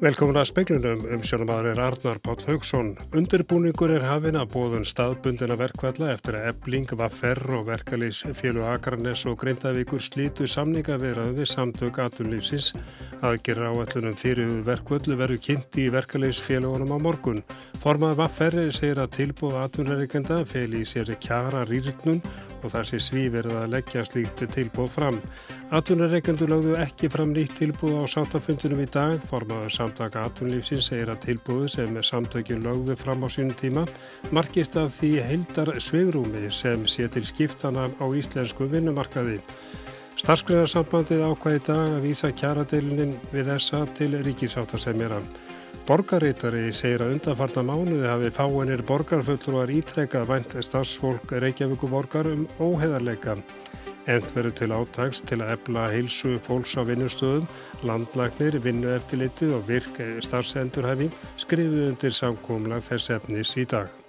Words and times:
Velkomin 0.00 0.38
að 0.40 0.46
speklunum 0.48 1.02
um 1.12 1.24
sjónumadur 1.28 1.74
er 1.74 1.80
Arnar 1.84 2.16
Páll 2.24 2.40
Haugsson. 2.46 2.94
Undirbúningur 3.12 3.90
er 3.92 4.06
hafin 4.08 4.38
að 4.40 4.46
bóðun 4.54 4.86
staðbundina 4.88 5.58
verkvalla 5.60 6.14
eftir 6.14 6.38
að 6.38 6.46
ebling, 6.54 6.86
vaffer 6.96 7.40
og 7.52 7.66
verkalýs 7.68 8.22
fjölu 8.38 8.64
Akarnes 8.64 9.26
og 9.28 9.36
Grindavíkur 9.42 10.00
slítu 10.00 10.48
samninga 10.48 10.96
veraðu 11.02 11.42
við 11.42 11.50
samtök 11.52 12.00
atunlýfsins. 12.06 12.72
Aðgerra 13.20 13.74
áallunum 13.74 14.16
fyrir 14.16 14.62
verkvöldu 14.64 15.18
veru 15.20 15.36
kynnti 15.36 15.84
í 15.84 15.92
verkalýs 15.92 16.40
fjöluunum 16.46 16.96
á 16.96 16.98
morgun. 17.04 17.44
Formað 17.84 18.22
vaffer 18.22 18.56
segir 18.72 19.02
að 19.04 19.18
tilbúða 19.18 19.66
atunleikenda 19.68 20.46
fel 20.48 20.70
í 20.80 20.86
sér 20.88 21.12
kjara 21.20 21.66
rýrnun 21.68 22.24
og 22.64 22.72
það 22.74 22.86
sé 22.90 23.00
svíverð 23.04 23.56
að 23.60 23.72
leggja 23.74 24.04
slíkt 24.06 24.44
tilbúð 24.54 24.88
fram. 24.94 25.20
Atvinnareikendur 25.74 26.50
lögðu 26.50 26.76
ekki 26.82 27.10
fram 27.12 27.34
nýtt 27.34 27.56
tilbúð 27.58 28.00
á 28.00 28.04
sátafundunum 28.10 28.82
í 28.84 28.88
dag. 28.90 29.18
Formaður 29.30 29.74
samtaka 29.74 30.24
atvinnlífsins 30.28 30.90
segir 30.90 31.12
að 31.12 31.22
tilbúðu 31.26 31.68
sem 31.74 32.00
samtökin 32.02 32.64
lögðu 32.64 32.96
fram 33.00 33.22
á 33.24 33.28
sínum 33.30 33.56
tíma 33.60 33.86
markist 34.30 34.76
af 34.80 34.96
því 34.98 35.12
heildar 35.28 35.74
svegrúmi 35.80 36.48
sem 36.54 36.86
sé 36.86 37.08
til 37.10 37.26
skiptana 37.26 37.88
á 37.98 38.06
íslensku 38.08 38.70
vinnumarkaði. 38.70 39.38
Starfsgrænarsambandið 40.20 41.22
ákvæði 41.30 41.62
dag 41.70 41.94
að 41.94 42.02
vísa 42.04 42.28
kjaradeilinin 42.36 43.14
við 43.32 43.54
þessa 43.54 43.86
til 43.96 44.12
ríkisáttasemjara. 44.26 45.22
Borgarítari 45.88 46.68
segir 46.76 47.02
að 47.02 47.16
undanfarnar 47.16 47.64
mánuði 47.66 48.06
hafi 48.06 48.30
fáinir 48.36 48.82
borgarfulltrúar 48.86 49.72
ítrekkað 49.72 50.28
vænt 50.28 50.54
starfsfólk 50.66 51.32
Reykjavíkuborgar 51.42 52.28
um 52.30 52.46
óheðarleika. 52.62 53.36
Ent 54.10 54.28
verður 54.34 54.56
til 54.58 54.70
átags 54.74 55.22
til 55.28 55.40
að 55.40 55.54
ebla 55.56 55.86
heilsu 55.92 56.38
fólks 56.46 56.76
á 56.78 56.82
vinnustöðum, 56.88 57.48
landlagnir, 57.86 58.58
vinnueftilitið 58.64 59.56
og 59.58 59.66
virk 59.68 60.02
starfsendurhæfing 60.24 61.14
skrifuð 61.40 61.88
undir 61.92 62.16
samkómlag 62.16 62.86
þess 62.88 63.16
efnis 63.18 63.56
í 63.60 63.68
dag. 63.68 63.99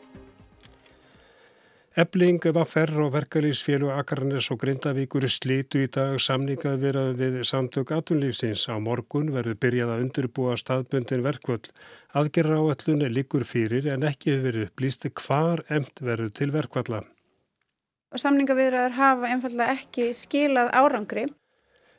Ebling, 1.92 2.39
Vaffer 2.56 2.88
og 3.03 3.09
Verkalýsfélag 3.11 3.97
Akarnes 4.00 4.45
og 4.53 4.61
Grindavíkur 4.61 5.25
slítu 5.28 5.81
í 5.84 5.89
dag 5.92 6.14
samningað 6.23 6.78
verað 6.80 7.09
við 7.20 7.34
samtök 7.44 7.92
atunlífsins. 7.92 8.64
Á 8.72 8.80
morgun 8.80 9.34
verður 9.36 9.58
byrjað 9.59 9.92
að 9.92 10.03
undirbúa 10.06 10.53
staðbundin 10.56 11.25
verkvöld. 11.25 11.67
Aðgerra 12.16 12.62
áallun 12.62 13.03
liggur 13.12 13.44
fyrir 13.44 13.89
en 13.92 14.08
ekki 14.08 14.31
hefur 14.31 14.45
verið 14.45 14.69
upplýst 14.69 15.09
hvar 15.19 15.66
emt 15.67 16.00
verður 16.00 16.31
til 16.31 16.50
verkvalla. 16.56 17.02
Samningavirðar 18.16 18.95
hafa 18.95 19.28
einfallega 19.28 19.75
ekki 19.75 20.14
skilað 20.16 20.72
árangri. 20.72 21.28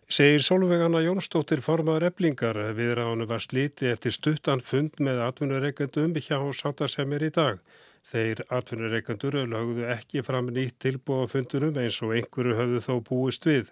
Segir 0.08 0.40
Solveigana 0.40 1.04
Jónsdóttir 1.04 1.60
formaður 1.60 2.08
eblingar 2.08 2.56
viðráðinu 2.80 3.28
var 3.28 3.44
slíti 3.44 3.92
eftir 3.92 4.16
stuttan 4.16 4.64
fund 4.64 4.96
með 5.04 5.20
atvinnureikendum 5.28 6.16
hjá 6.16 6.40
Sátarsemir 6.56 7.28
í 7.28 7.32
dag. 7.36 7.60
Þeir 8.02 8.42
atvinnureikandur 8.50 9.36
lögðu 9.46 9.84
ekki 9.94 10.22
fram 10.26 10.48
nýtt 10.50 10.80
tilbúið 10.82 11.22
á 11.22 11.32
fundunum 11.32 11.76
eins 11.78 11.98
og 12.02 12.14
einhverju 12.16 12.56
höfðu 12.58 12.80
þó 12.82 12.94
búist 13.06 13.46
við. 13.46 13.68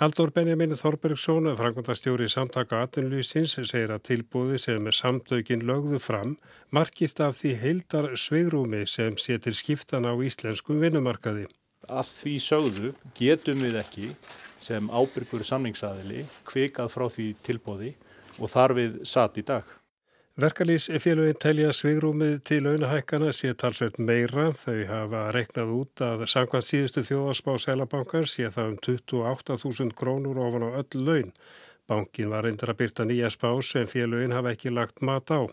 Haldur 0.00 0.30
Benjamin 0.32 0.76
Þorbergsson, 0.78 1.50
frangvandastjóri 1.58 2.28
samtaka 2.30 2.80
atvinnulísins, 2.86 3.58
segir 3.68 3.92
að 3.92 4.06
tilbúið 4.08 4.62
sem 4.64 4.86
samtökin 4.94 5.66
lögðu 5.68 6.00
fram 6.00 6.36
markist 6.70 7.20
af 7.20 7.36
því 7.40 7.52
heildar 7.64 8.08
sveigrúmi 8.16 8.86
sem 8.88 9.18
sé 9.20 9.36
til 9.42 9.52
skiptan 9.58 10.08
á 10.08 10.14
íslenskum 10.14 10.80
vinnumarkaði. 10.80 11.44
Að 11.90 12.08
því 12.22 12.38
sögðu 12.46 12.94
getum 13.18 13.60
við 13.66 13.76
ekki 13.82 14.14
sem 14.62 14.88
ábyrgur 14.88 15.44
samningsaðili 15.44 16.24
kvikað 16.48 16.94
frá 16.94 17.08
því 17.10 17.28
tilbúði 17.42 17.92
og 18.38 18.48
þar 18.48 18.78
við 18.78 19.00
satt 19.04 19.42
í 19.42 19.46
dag. 19.46 19.66
Verkalýsfélagin 20.40 21.36
telja 21.36 21.74
svigrúmið 21.76 22.38
til 22.48 22.62
launahækana 22.64 23.34
sé 23.36 23.50
talsveit 23.52 23.98
meira. 24.00 24.46
Þau 24.56 24.78
hafa 24.88 25.24
reiknað 25.36 25.72
út 25.74 26.02
að 26.06 26.22
samkvæmt 26.32 26.64
síðustu 26.64 27.02
þjóðarsbá 27.04 27.58
Sælabankar 27.60 28.24
sé 28.24 28.48
það 28.54 28.70
um 28.70 28.78
28.000 28.86 29.92
krónur 29.92 30.40
ofan 30.40 30.64
á 30.64 30.80
öll 30.80 31.02
laun. 31.04 31.34
Bankin 31.84 32.32
var 32.32 32.46
reyndar 32.46 32.72
að 32.72 32.78
byrta 32.80 33.04
nýja 33.04 33.28
spá 33.28 33.50
sem 33.60 33.84
félagin 33.84 34.32
hafa 34.32 34.54
ekki 34.56 34.72
lagt 34.72 35.04
mat 35.04 35.28
á. 35.28 35.44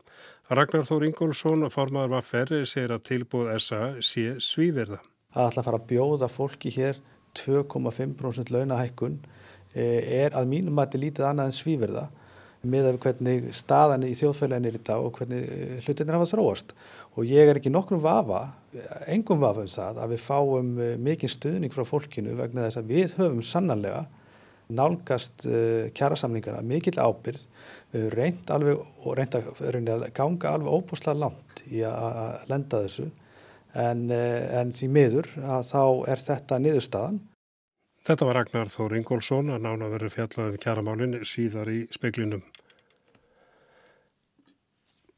Ragnar 0.48 0.88
Þór 0.88 1.10
Ingólfsson, 1.10 1.68
formadur 1.76 2.16
var 2.16 2.24
ferri, 2.24 2.62
segir 2.64 2.96
að 2.96 3.04
tilbúð 3.12 3.52
SA 3.60 3.82
sé 4.00 4.38
svíverða. 4.40 5.02
Það 5.36 5.50
ætla 5.50 5.66
að 5.66 5.68
fara 5.68 5.82
að 5.82 5.90
bjóða 5.92 6.32
fólki 6.32 6.72
hér 6.78 7.04
2,5% 7.36 8.56
launahækun 8.56 9.20
eh, 9.76 10.24
er 10.24 10.40
að 10.40 10.48
mínum 10.56 10.80
að 10.80 10.88
þetta 10.88 11.04
lítið 11.04 11.30
annað 11.34 11.52
en 11.52 11.60
svíverða 11.60 12.08
með 12.68 12.90
að 12.90 12.98
hvernig 13.06 13.50
staðan 13.56 14.04
í 14.08 14.16
þjóðfélagin 14.20 14.68
er 14.68 14.78
í 14.78 14.82
dag 14.90 15.04
og 15.04 15.16
hvernig 15.16 15.46
eh, 15.48 15.76
hlutin 15.86 16.10
er 16.10 16.18
að 16.18 16.32
þróast. 16.34 16.74
Og 17.16 17.28
ég 17.30 17.48
er 17.48 17.60
ekki 17.60 17.72
nokkrum 17.72 18.02
vafa, 18.04 18.50
engum 19.12 19.40
vafa 19.40 19.64
um 19.64 19.72
það 19.72 20.02
að 20.04 20.16
við 20.16 20.24
fáum 20.26 20.74
eh, 20.84 20.96
mikinn 21.00 21.32
stuðning 21.32 21.76
frá 21.76 21.86
fólkinu 21.88 22.36
vegna 22.40 22.68
þess 22.68 22.82
að 22.82 22.92
við 22.92 23.16
höfum 23.20 23.44
sannanlega 23.46 24.06
nálgast 24.70 25.48
uh, 25.50 25.88
kjærasamlingarna 25.98 26.60
mikill 26.62 27.00
ábyrð, 27.02 27.48
við 27.90 28.04
höfum 28.04 28.12
reynd 28.14 28.52
alveg 28.54 28.84
og 29.02 29.16
reynd 29.18 29.90
að 29.90 30.04
ganga 30.14 30.52
alveg 30.54 30.76
óbúslega 30.76 31.18
langt 31.24 31.64
í 31.74 31.82
að 31.90 32.44
lenda 32.52 32.84
þessu. 32.84 33.08
En, 33.74 34.04
en 34.14 34.70
því 34.78 34.92
miður 34.94 35.32
að 35.42 35.66
þá 35.72 35.82
er 36.14 36.22
þetta 36.28 36.62
niðurstaðan 36.62 37.18
Þetta 38.08 38.30
var 38.30 38.40
Ragnar 38.40 38.72
Þór 38.74 38.96
Ingólfsson 39.02 39.52
að 39.54 39.66
nána 39.68 39.92
verið 39.92 40.16
fjallaðum 40.16 40.64
kjaramálinn 40.64 41.20
síðar 41.28 41.72
í 41.74 41.84
speklinum. 41.94 42.46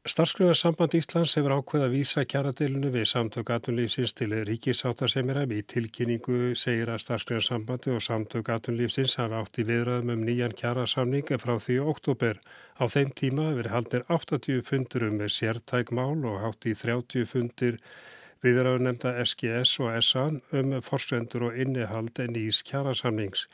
Starfsgrunarsamband 0.02 0.96
Íslands 0.98 1.36
hefur 1.38 1.52
ákveð 1.60 1.84
að 1.86 1.92
vísa 1.94 2.24
kjaradeilinu 2.26 2.88
við 2.90 3.04
samtök 3.06 3.52
atunlífsins 3.54 4.16
til 4.18 4.32
ríkisáttarsemirab 4.48 5.52
í 5.54 5.60
tilkynningu 5.72 6.56
segir 6.58 6.90
að 6.90 7.04
Starfsgrunarsambandi 7.04 7.92
og 7.94 8.02
samtök 8.02 8.50
atunlífsins 8.50 9.14
hafa 9.20 9.44
átt 9.44 9.60
í 9.62 9.66
viðræðum 9.68 10.10
um 10.16 10.24
nýjan 10.26 10.56
kjarasamning 10.58 11.30
frá 11.38 11.54
því 11.54 11.76
oktober. 11.92 12.40
Á 12.82 12.84
þeim 12.90 13.12
tíma 13.14 13.46
hefur 13.52 13.70
haldið 13.76 14.10
80 14.18 14.66
fundur 14.72 15.06
um 15.06 15.22
sértæk 15.30 15.94
mál 15.94 16.18
og 16.18 16.40
hátt 16.48 16.66
í 16.66 16.74
30 16.82 17.30
fundir 17.30 17.78
Viðraður 18.42 18.80
nefnda 18.82 19.10
SGS 19.22 19.76
og 19.84 19.92
SA 20.02 20.22
um 20.58 20.72
forsendur 20.82 21.44
og 21.48 21.58
innihald 21.62 22.16
en 22.24 22.38
ís 22.40 22.62
kjærasamnings. 22.66 23.44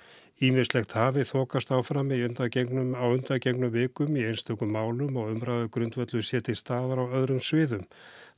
Ímislegt 0.41 0.95
hafi 0.97 1.27
þokast 1.29 1.75
áfram 1.77 2.13
undagengnum 2.15 2.95
á 2.97 3.05
undagengnum 3.11 3.75
vikum 3.75 4.17
í 4.17 4.23
einstökum 4.31 4.71
málum 4.73 5.19
og 5.21 5.35
umræðu 5.35 5.67
grundvöldu 5.75 6.23
séti 6.23 6.55
staðar 6.57 7.03
á 7.03 7.07
öðrum 7.21 7.43
sviðum. 7.45 7.85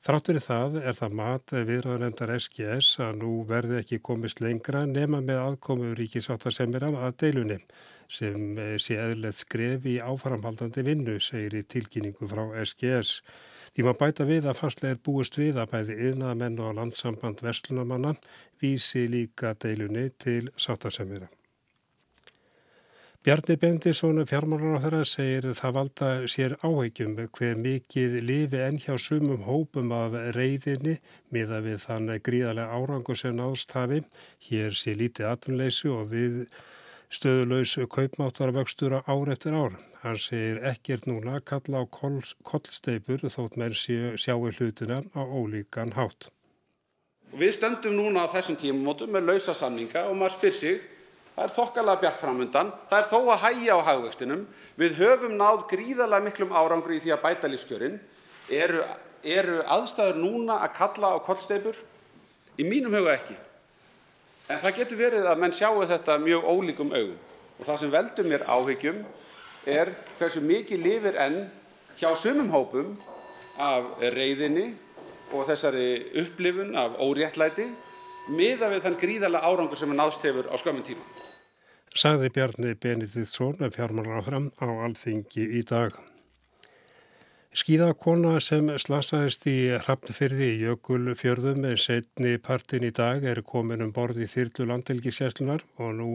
Þráttur 0.03 0.41
í 0.41 0.43
það 0.43 0.81
er 0.81 0.97
það 0.99 1.15
mat 1.21 1.55
viðraður 1.71 2.03
nefndar 2.03 2.33
SGS 2.39 2.89
að 3.05 3.21
nú 3.21 3.33
verði 3.53 3.79
ekki 3.83 4.01
komist 4.11 4.43
lengra 4.43 4.83
nema 4.89 5.21
með 5.21 5.43
aðkomu 5.45 5.93
ríkisáttarsemmiram 6.01 6.97
að 6.99 7.19
deilunni 7.23 7.61
sem 8.11 8.59
sé 8.83 8.97
eðlert 8.99 9.39
skref 9.39 9.87
í 9.87 10.01
áframhaldandi 10.03 10.83
vinnu, 10.83 11.21
segir 11.23 11.61
í 11.61 11.63
tilkynningu 11.63 12.27
frá 12.27 12.43
SGS. 12.65 13.21
Því 13.75 13.87
maður 13.87 14.01
bæta 14.03 14.25
við 14.29 14.47
að 14.51 14.61
fastlega 14.61 14.97
er 14.97 15.03
búist 15.07 15.37
við 15.39 15.59
að 15.63 15.75
bæði 15.75 15.99
yðnaðamenn 16.09 16.63
og 16.67 16.79
landsamband 16.79 17.43
verslunamannan 17.47 18.19
vísi 18.63 19.05
líka 19.09 19.55
deilunni 19.63 20.09
til 20.19 20.49
sáttasemjara. 20.59 21.31
Bjarni 23.21 23.59
Bendisson 23.61 24.25
fjármálar 24.25 24.79
á 24.81 24.83
þeirra 24.83 25.01
segir 25.05 25.47
það 25.59 25.75
valda 25.77 26.07
sér 26.35 26.55
áhegjum 26.65 27.19
hver 27.37 27.59
mikið 27.61 28.15
lifi 28.25 28.63
enn 28.65 28.79
hjá 28.81 28.95
sumum 28.97 29.43
hópum 29.45 29.93
af 29.93 30.17
reyðinni 30.37 30.95
miða 31.29 31.59
við 31.67 31.83
þann 31.85 32.15
gríðarlega 32.25 32.79
árangur 32.79 33.21
sem 33.21 33.37
náðst 33.37 33.77
hafi. 33.77 34.01
Hér 34.49 34.73
sé 34.73 34.97
lítið 34.97 35.29
atvinnleysu 35.35 35.93
og 35.99 36.09
við 36.15 36.39
stöðulegs 37.11 37.75
kaupmáttarvöxtur 37.91 38.95
á 38.95 39.01
ár 39.07 39.31
eftir 39.35 39.55
ár. 39.55 39.75
Hann 40.03 40.17
segir 40.17 40.61
ekkert 40.63 41.09
núna 41.11 41.41
kalla 41.43 41.83
á 41.83 41.85
kollsteipur 41.91 43.27
þótt 43.27 43.59
menn 43.59 43.75
sjáu 43.75 44.47
hlutina 44.47 45.03
á 45.13 45.21
ólíkan 45.21 45.93
hátt. 45.93 46.31
Við 47.35 47.53
stöndum 47.59 47.99
núna 47.99 48.25
á 48.27 48.33
þessum 48.33 48.57
tímumótum 48.59 49.11
með 49.11 49.29
lausa 49.31 49.55
samninga 49.55 50.07
og 50.09 50.17
maður 50.19 50.37
spyr 50.39 50.55
sig, 50.55 50.81
það 51.35 51.45
er 51.45 51.53
þokkalega 51.59 52.01
bjart 52.05 52.19
framundan, 52.23 52.73
það 52.91 53.03
er 53.03 53.11
þó 53.11 53.19
að 53.21 53.43
hægja 53.45 53.77
á 53.79 53.87
hagvextinum, 53.91 54.47
við 54.79 54.97
höfum 55.03 55.37
náð 55.39 55.67
gríðarlega 55.71 56.27
miklum 56.27 56.55
árangri 56.55 56.99
í 56.99 57.05
því 57.05 57.15
að 57.15 57.23
bæta 57.27 57.51
lífskjörin, 57.51 58.01
eru, 58.51 58.83
eru 59.23 59.61
aðstæður 59.67 60.19
núna 60.23 60.59
að 60.65 60.75
kalla 60.79 61.15
á 61.15 61.19
kollsteipur? 61.27 61.79
Í 62.59 62.67
mínum 62.67 62.95
huga 62.99 63.15
ekki. 63.19 63.39
En 64.51 64.59
það 64.59 64.79
getur 64.81 64.99
verið 64.99 65.27
að 65.31 65.39
menn 65.39 65.55
sjáu 65.55 65.85
þetta 65.87 66.19
mjög 66.19 66.47
ólíkum 66.51 66.91
augum 66.91 67.19
og 67.61 67.67
það 67.69 67.81
sem 67.83 67.93
veldur 67.93 68.27
mér 68.27 68.45
áhyggjum 68.51 69.01
er 69.71 69.93
hversu 70.19 70.43
mikið 70.43 70.83
lifir 70.87 71.19
enn 71.23 71.45
hjá 72.01 72.11
sumum 72.19 72.51
hópum 72.51 72.97
af 73.61 74.01
reyðinni 74.17 74.73
og 75.31 75.47
þessari 75.47 75.87
upplifun 76.25 76.75
af 76.81 76.99
óréttlæti 76.99 77.69
miða 78.35 78.73
við 78.73 78.87
þann 78.89 79.01
gríðarlega 79.05 79.47
árangur 79.47 79.79
sem 79.79 79.93
er 79.95 80.01
náðst 80.01 80.27
hefur 80.27 80.51
á 80.51 80.57
skömmin 80.59 80.87
tíma. 80.87 81.07
Sagði 81.95 82.31
Bjarni 82.35 82.75
Benediktsson 82.75 83.71
fjármálar 83.75 84.19
áfram 84.19 84.51
á 84.59 84.67
alþingi 84.67 85.47
í 85.59 85.63
dag. 85.67 85.95
Skíðakona 87.51 88.37
sem 88.39 88.69
slasaðist 88.79 89.43
í 89.51 89.55
hrappnfyrði 89.83 90.51
í 90.53 90.61
Jökulfjörðum 90.69 91.65
með 91.65 91.81
setni 91.83 92.37
partin 92.39 92.87
í 92.87 92.93
dag 92.95 93.27
er 93.27 93.41
komin 93.43 93.83
um 93.83 93.91
borð 93.97 94.21
í 94.23 94.29
þyrlu 94.31 94.69
landelgisjæslunar 94.71 95.65
og 95.83 95.91
nú 95.99 96.13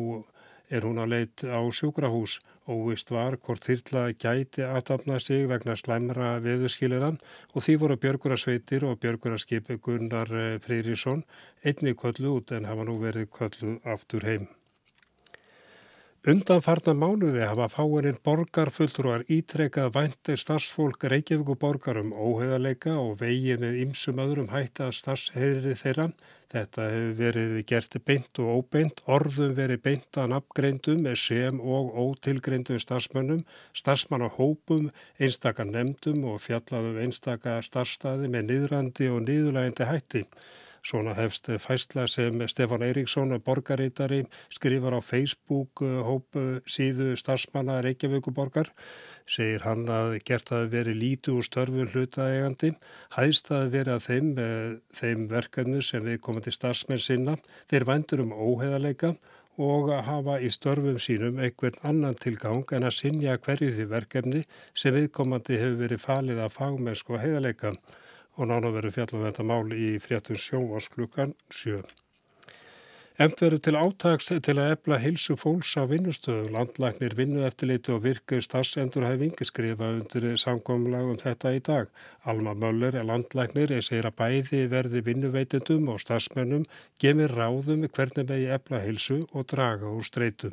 er 0.72 0.88
hún 0.88 1.04
að 1.04 1.12
leit 1.12 1.44
á 1.44 1.60
sjúkrahús. 1.76 2.38
Óvist 2.72 3.12
var 3.12 3.36
hvort 3.36 3.68
þyrla 3.68 4.08
gæti 4.16 4.64
aðtapna 4.64 5.20
sig 5.20 5.44
vegna 5.52 5.76
slæmra 5.76 6.38
veðuskiliðan 6.46 7.20
og 7.52 7.68
því 7.68 7.80
voru 7.84 8.00
björgunarsveitir 8.06 8.88
og 8.88 9.02
björgunarskip 9.04 9.76
Gunnar 9.84 10.32
Freyrísson 10.64 11.28
einni 11.68 12.00
kvöldu 12.00 12.38
út 12.40 12.56
en 12.56 12.72
hafa 12.72 12.88
nú 12.88 12.96
verið 13.04 13.28
kvöldu 13.36 13.82
aftur 13.84 14.24
heim. 14.24 14.48
Undanfarnar 16.26 16.96
mánuði 16.98 17.44
hafa 17.46 17.68
fáininn 17.70 18.16
borgarfulltrúar 18.26 19.28
ítrekað 19.30 19.92
væntir 19.94 20.40
starfsfólk 20.42 21.06
Reykjavík 21.12 21.52
borgarum 21.62 22.16
óheðarleika 22.18 22.96
og 22.98 23.20
vegið 23.20 23.62
með 23.62 23.78
ymsum 23.84 24.22
öðrum 24.24 24.50
hætta 24.50 24.88
starfsheyri 24.90 25.76
þeirra. 25.84 26.08
Þetta 26.50 26.88
hefur 26.96 27.14
verið 27.20 27.54
gert 27.70 28.00
beint 28.10 28.42
og 28.42 28.50
óbeint, 28.56 29.06
orðum 29.06 29.54
verið 29.62 29.84
beint 29.86 30.18
að 30.18 30.34
nafngreindum 30.34 31.06
með 31.06 31.22
sem 31.28 31.62
og 31.62 31.94
ótilgreindum 32.08 32.82
starfsmönnum, 32.82 33.46
starfsmannahópum, 33.78 34.90
einstakar 35.22 35.70
nefndum 35.70 36.26
og 36.34 36.42
fjallaðum 36.42 37.04
einstakar 37.06 37.62
starfstaði 37.70 38.34
með 38.34 38.50
niðrandi 38.50 39.14
og 39.14 39.28
niðurlægindi 39.30 39.94
hætti. 39.94 40.26
Svona 40.86 41.16
hefst 41.18 41.48
fæsla 41.64 42.04
sem 42.06 42.44
Stefan 42.48 42.84
Eiríksson, 42.86 43.34
borgarítari, 43.42 44.20
skrifar 44.54 44.94
á 44.94 45.02
Facebook 45.02 45.82
eh, 45.82 46.02
hópu 46.06 46.44
síðu 46.70 47.16
starfsmanna 47.18 47.80
Reykjavíkuborgar. 47.82 48.70
Segir 49.26 49.66
hann 49.66 49.88
að 49.90 50.20
gert 50.30 50.52
að 50.54 50.68
veri 50.76 50.94
lítu 50.94 51.40
úr 51.40 51.48
störfun 51.48 51.90
hlutaegandi, 51.90 52.76
hæðst 53.18 53.50
að 53.58 53.72
veri 53.74 53.96
að 53.96 54.06
þeim, 54.06 54.30
þeim 54.94 55.26
verkefnu 55.32 55.82
sem 55.82 56.06
við 56.06 56.22
komum 56.22 56.46
til 56.46 56.54
starfsmenn 56.54 57.02
sinna, 57.02 57.40
þeir 57.66 57.90
vendur 57.90 58.22
um 58.28 58.38
óheðarleika 58.38 59.16
og 59.58 59.90
að 59.96 60.06
hafa 60.12 60.40
í 60.44 60.54
störfum 60.54 61.02
sínum 61.02 61.42
einhvern 61.42 61.82
annan 61.82 62.22
tilgang 62.22 62.66
en 62.76 62.86
að 62.86 62.98
sinja 63.00 63.40
hverju 63.40 63.74
því 63.74 63.86
verkefni 63.98 64.42
sem 64.78 64.94
viðkomandi 64.94 65.58
hefur 65.62 65.82
verið 65.82 66.06
falið 66.06 66.46
að 66.46 66.58
fagmennsku 66.60 67.16
og 67.16 67.24
heiðarleika 67.24 67.74
og 68.36 68.50
nána 68.52 68.72
verður 68.76 68.98
fjallum 68.98 69.28
þetta 69.28 69.46
mál 69.48 69.76
í 69.76 69.92
fréttum 70.04 70.40
sjónvarsklukkan 70.40 71.36
7. 71.52 71.84
Emt 73.16 73.40
verður 73.40 73.62
til 73.64 73.78
átags 73.80 74.28
til 74.28 74.54
að 74.60 74.74
efla 74.74 74.98
hilsu 75.00 75.38
fólks 75.40 75.70
á 75.80 75.88
vinnustöðum. 75.88 76.50
Landlæknir 76.52 77.14
vinnu 77.16 77.46
eftirleiti 77.48 77.94
og 77.96 78.02
virkur 78.04 78.44
starfsendurhæfing 78.44 79.40
skrifa 79.48 79.94
undir 79.94 80.28
samkomlag 80.42 81.14
um 81.14 81.22
þetta 81.22 81.54
í 81.56 81.62
dag. 81.64 81.88
Alma 82.28 82.52
Möller 82.52 83.00
er 83.00 83.08
landlæknir 83.08 83.72
eða 83.72 83.88
segir 83.88 84.10
að 84.12 84.18
bæði 84.20 84.62
verði 84.76 85.06
vinnuveitendum 85.08 85.88
og 85.96 86.04
starfsmennum 86.04 86.68
gemir 87.00 87.32
ráðum 87.40 87.88
hvernig 87.88 88.28
megi 88.28 88.52
efla 88.60 88.84
hilsu 88.84 89.22
og 89.32 89.48
draga 89.48 89.96
úr 89.96 90.04
streitum. 90.04 90.52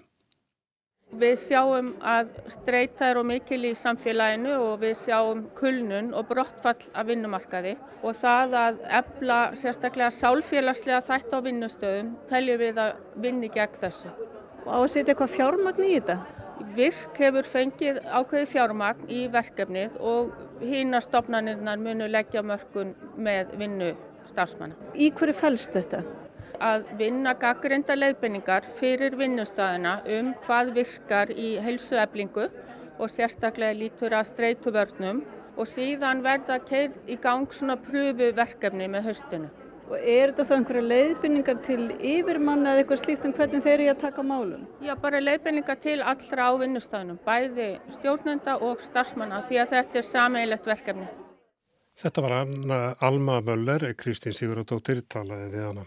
Við 1.12 1.34
sjáum 1.42 1.90
að 2.08 2.30
streyta 2.48 3.10
er 3.10 3.18
og 3.20 3.26
mikil 3.28 3.58
í 3.68 3.72
samfélaginu 3.76 4.54
og 4.56 4.78
við 4.80 4.94
sjáum 5.02 5.42
kulnun 5.58 6.14
og 6.16 6.24
brottfall 6.30 6.86
af 6.96 7.08
vinnumarkaði 7.10 7.74
og 8.00 8.16
það 8.22 8.56
að 8.60 8.78
ebla 9.00 9.40
sérstaklega 9.60 10.14
sálfélagslega 10.16 11.02
þætt 11.10 11.34
á 11.36 11.38
vinnustöðum 11.44 12.14
teljum 12.30 12.62
við 12.62 12.80
að 12.80 12.94
vinni 13.26 13.52
gegn 13.52 13.76
þessu. 13.82 14.14
Og 14.64 14.72
á 14.72 14.78
að 14.78 14.88
setja 14.94 15.12
eitthvað 15.12 15.36
fjármagn 15.36 15.84
í 15.84 15.92
þetta? 15.98 16.18
Virk 16.78 17.20
hefur 17.20 17.52
fengið 17.52 18.00
ákveði 18.08 18.48
fjármagn 18.54 19.12
í 19.12 19.22
verkefnið 19.36 20.00
og 20.00 20.32
hínastofnaninnar 20.64 21.80
munu 21.82 22.08
leggja 22.08 22.40
mörkun 22.46 22.96
með 23.20 23.52
vinnu 23.60 23.92
starfsmanna. 24.32 24.80
Í 24.96 25.12
hverju 25.12 25.36
fælst 25.36 25.76
þetta? 25.76 26.06
Að 26.62 26.90
vinna 26.98 27.34
gaggrinda 27.38 27.96
leiðbenningar 27.98 28.68
fyrir 28.78 29.16
vinnustæðina 29.18 29.98
um 30.18 30.32
hvað 30.46 30.74
virkar 30.78 31.32
í 31.34 31.54
helsueflingu 31.64 32.48
og 32.98 33.10
sérstaklega 33.10 33.78
lítur 33.78 34.14
að 34.14 34.28
streytu 34.30 34.72
vörnum 34.74 35.24
og 35.56 35.68
síðan 35.68 36.22
verða 36.24 36.60
keir 36.64 36.94
í 37.10 37.18
gang 37.20 37.50
svona 37.52 37.76
pröfuverkefni 37.80 38.88
með 38.92 39.10
höstinu. 39.10 39.50
Og 39.92 39.98
er 39.98 40.30
þetta 40.30 40.46
þá 40.48 40.52
einhverja 40.56 40.88
leiðbynningar 40.88 41.58
til 41.66 41.80
yfirmanna 41.98 42.72
eða 42.72 42.82
eitthvað 42.82 43.00
slíkt 43.02 43.26
um 43.28 43.34
hvernig 43.36 43.64
þeir 43.66 43.74
eru 43.74 43.88
að 43.92 44.04
taka 44.06 44.22
málum? 44.24 44.62
Já, 44.80 44.94
bara 45.02 45.20
leiðbynningar 45.20 45.80
til 45.82 45.98
allra 46.00 46.46
á 46.48 46.52
vinnustæðinum, 46.62 47.18
bæði 47.26 47.68
stjórnenda 47.98 48.56
og 48.64 48.80
starfsmanna 48.86 49.42
því 49.50 49.60
að 49.60 49.74
þetta 49.76 50.00
er 50.00 50.08
sameigilegt 50.08 50.70
verkefni. 50.72 51.10
Þetta 52.00 52.24
var 52.24 52.38
Anna 52.38 52.78
Alma 53.04 53.42
Möller, 53.44 53.90
Kristín 53.98 54.32
Sigurðardóttir 54.38 55.04
talaði 55.12 55.50
við 55.52 55.68
hana. 55.68 55.84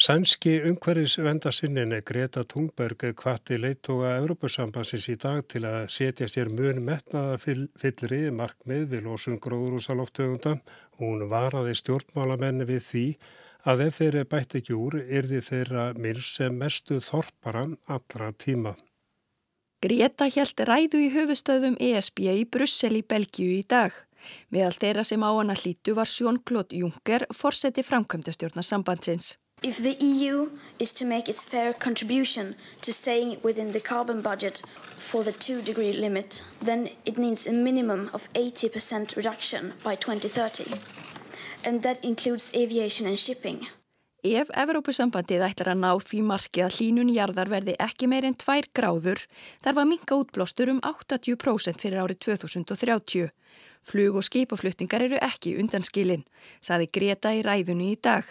Sænski 0.00 0.62
umhverfisvendasinnin 0.64 1.92
Greta 2.04 2.40
Thunberg 2.48 3.02
kvatti 3.16 3.58
leittóga 3.60 4.14
Európusambansins 4.16 5.08
í 5.12 5.16
dag 5.20 5.42
til 5.52 5.66
að 5.68 5.90
setja 5.92 6.28
sér 6.32 6.48
mun 6.48 6.78
metnaða 6.86 7.34
fyllri 7.82 8.20
markmið 8.32 8.86
við 8.94 9.02
losun 9.04 9.36
gróðrúsaloftöfunda. 9.44 10.54
Hún 10.96 11.26
varaði 11.28 11.74
stjórnmálamenni 11.76 12.64
við 12.70 12.80
því 12.86 13.02
að 13.68 13.82
ef 13.88 13.98
þeirri 13.98 14.22
bætt 14.30 14.56
ekki 14.62 14.78
úr 14.78 14.96
yrði 15.02 15.42
þeirra 15.50 15.84
mils 15.92 16.32
sem 16.38 16.56
mestu 16.56 17.02
þorparan 17.04 17.76
allra 17.84 18.30
tíma. 18.32 18.72
Greta 19.84 20.30
hjælt 20.32 20.64
ræðu 20.64 21.02
í 21.04 21.12
höfustöðum 21.12 21.76
ESB 21.76 22.24
í 22.38 22.48
Brussel 22.48 22.94
í 22.96 23.04
Belgiu 23.04 23.52
í 23.58 23.60
dag. 23.68 23.92
Meðal 24.48 24.80
þeirra 24.80 25.04
sem 25.04 25.20
á 25.20 25.28
hana 25.28 25.60
hlítu 25.60 25.92
var 26.00 26.08
Sjón 26.08 26.40
Klót 26.40 26.72
Juncker, 26.72 27.28
forseti 27.36 27.84
framkvæmdastjórnar 27.84 28.64
sambandsins. 28.64 29.34
If 29.62 29.76
the 29.76 29.96
EU 30.00 30.50
is 30.78 30.90
to 30.94 31.04
make 31.04 31.28
its 31.28 31.42
fair 31.42 31.74
contribution 31.74 32.54
to 32.80 32.92
staying 32.94 33.36
within 33.42 33.72
the 33.72 33.80
carbon 33.80 34.22
budget 34.22 34.62
for 34.96 35.22
the 35.22 35.32
2 35.32 35.60
degree 35.60 35.92
limit, 35.92 36.42
then 36.60 36.88
it 37.04 37.18
needs 37.18 37.46
a 37.46 37.52
minimum 37.52 38.08
of 38.14 38.26
80% 38.32 39.16
reduction 39.16 39.74
by 39.84 39.96
2030. 39.96 40.64
And 41.62 41.82
that 41.82 42.02
includes 42.02 42.52
aviation 42.54 43.06
and 43.06 43.18
shipping. 43.18 43.66
Ef 44.24 44.48
Evrópusambandið 44.52 45.44
ætlar 45.44 45.70
að 45.74 45.80
ná 45.80 45.92
því 45.96 46.22
marki 46.24 46.64
að 46.64 46.74
hlínun 46.78 47.12
jarðar 47.12 47.52
verði 47.52 47.76
ekki 47.80 48.08
meir 48.08 48.24
en 48.24 48.36
2 48.40 48.72
gráður, 48.72 49.20
þarf 49.60 49.80
að 49.80 49.90
minka 49.92 50.16
útblástur 50.16 50.72
um 50.72 50.80
80% 50.80 51.84
fyrir 51.84 52.00
árið 52.00 52.24
2030. 52.32 53.28
Flug 53.84 54.16
og 54.20 54.24
skipaflutningar 54.24 55.04
eru 55.04 55.20
ekki 55.20 55.58
undanskilin, 55.60 56.24
saði 56.60 56.88
Greta 56.92 57.32
í 57.36 57.44
ræðunni 57.44 57.92
í 57.92 58.00
dag. 58.00 58.24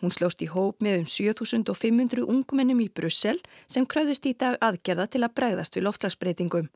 Hún 0.00 0.12
slóst 0.16 0.40
í 0.40 0.48
hóp 0.48 0.80
með 0.80 1.02
um 1.02 1.08
7500 1.12 2.24
ungmennum 2.24 2.80
í 2.80 2.88
Brussel 2.88 3.36
sem 3.68 3.84
kröðust 3.84 4.26
í 4.26 4.32
dag 4.32 4.56
aðgerða 4.64 5.10
til 5.12 5.24
að 5.26 5.34
bregðast 5.36 5.76
við 5.76 5.84
loftlagsbreytingum. 5.88 6.70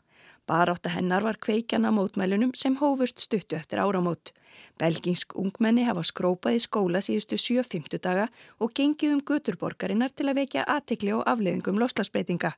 Barátta 0.45 0.91
hennar 0.93 1.25
var 1.25 1.39
kveikjana 1.41 1.89
mótmælunum 1.97 2.53
sem 2.53 2.77
hófust 2.77 3.23
stuttu 3.25 3.57
eftir 3.57 3.81
áramót. 3.81 4.35
Belginsk 4.79 5.33
ungmenni 5.41 5.87
hafa 5.89 6.03
skrópað 6.05 6.59
í 6.59 6.61
skóla 6.67 7.01
síðustu 7.01 7.39
7-50 7.41 8.03
daga 8.05 8.27
og 8.61 8.75
gengið 8.77 9.15
um 9.17 9.23
guturborgarinnar 9.25 10.13
til 10.13 10.29
að 10.29 10.43
vekja 10.43 10.67
aðtekli 10.77 11.15
og 11.17 11.25
afleðingum 11.31 11.81
loftlagsbreytinga. 11.81 12.53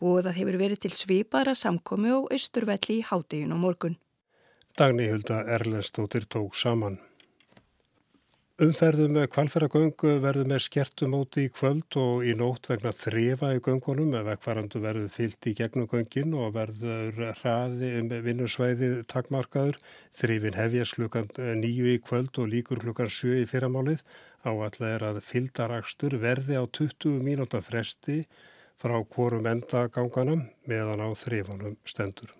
Búið 0.00 0.30
að 0.30 0.38
hefur 0.40 0.60
verið 0.62 0.84
til 0.86 0.94
svipaðra 0.96 1.52
samkomi 1.52 2.14
og 2.16 2.32
austurvelli 2.32 3.02
í 3.02 3.04
hátegin 3.04 3.52
og 3.52 3.60
morgun. 3.66 4.00
Dagni 4.78 5.10
Hulda 5.10 5.42
Erlendstóttir 5.44 6.24
tók 6.24 6.56
saman. 6.56 6.96
Umferðu 8.60 9.06
með 9.08 9.30
kvalferðagöngu 9.32 10.10
verður 10.20 10.48
með 10.50 10.58
skertumóti 10.66 11.46
í 11.46 11.50
kvöld 11.56 11.96
og 11.96 12.26
í 12.28 12.34
nótt 12.36 12.66
vegna 12.68 12.90
þrefa 12.92 13.54
í 13.56 13.60
göngunum. 13.64 14.10
Vegfarandu 14.26 14.82
verður 14.82 15.06
fyllt 15.14 15.46
í 15.48 15.54
gegnum 15.56 15.86
göngin 15.88 16.34
og 16.36 16.52
verður 16.58 17.22
hraði 17.38 17.94
um 18.02 18.10
vinnusvæði 18.26 18.90
takmarkaður. 19.08 19.78
Þrifin 20.20 20.58
hefjas 20.60 20.92
klukkan 20.98 21.30
nýju 21.62 21.88
í 21.94 22.02
kvöld 22.04 22.36
og 22.36 22.52
líkur 22.52 22.82
klukkan 22.84 23.08
sjö 23.08 23.38
í 23.40 23.48
fyrramálið. 23.48 24.04
Áallega 24.44 24.92
er 24.92 25.06
að 25.08 25.22
fyldarakstur 25.30 26.18
verði 26.20 26.60
á 26.60 26.64
20 26.68 27.16
mínúta 27.24 27.62
fresti 27.64 28.26
frá 28.76 28.98
hvorum 29.00 29.48
endaganganum 29.48 30.44
meðan 30.68 31.00
á 31.00 31.08
þrefanum 31.16 31.80
stendur. 31.88 32.39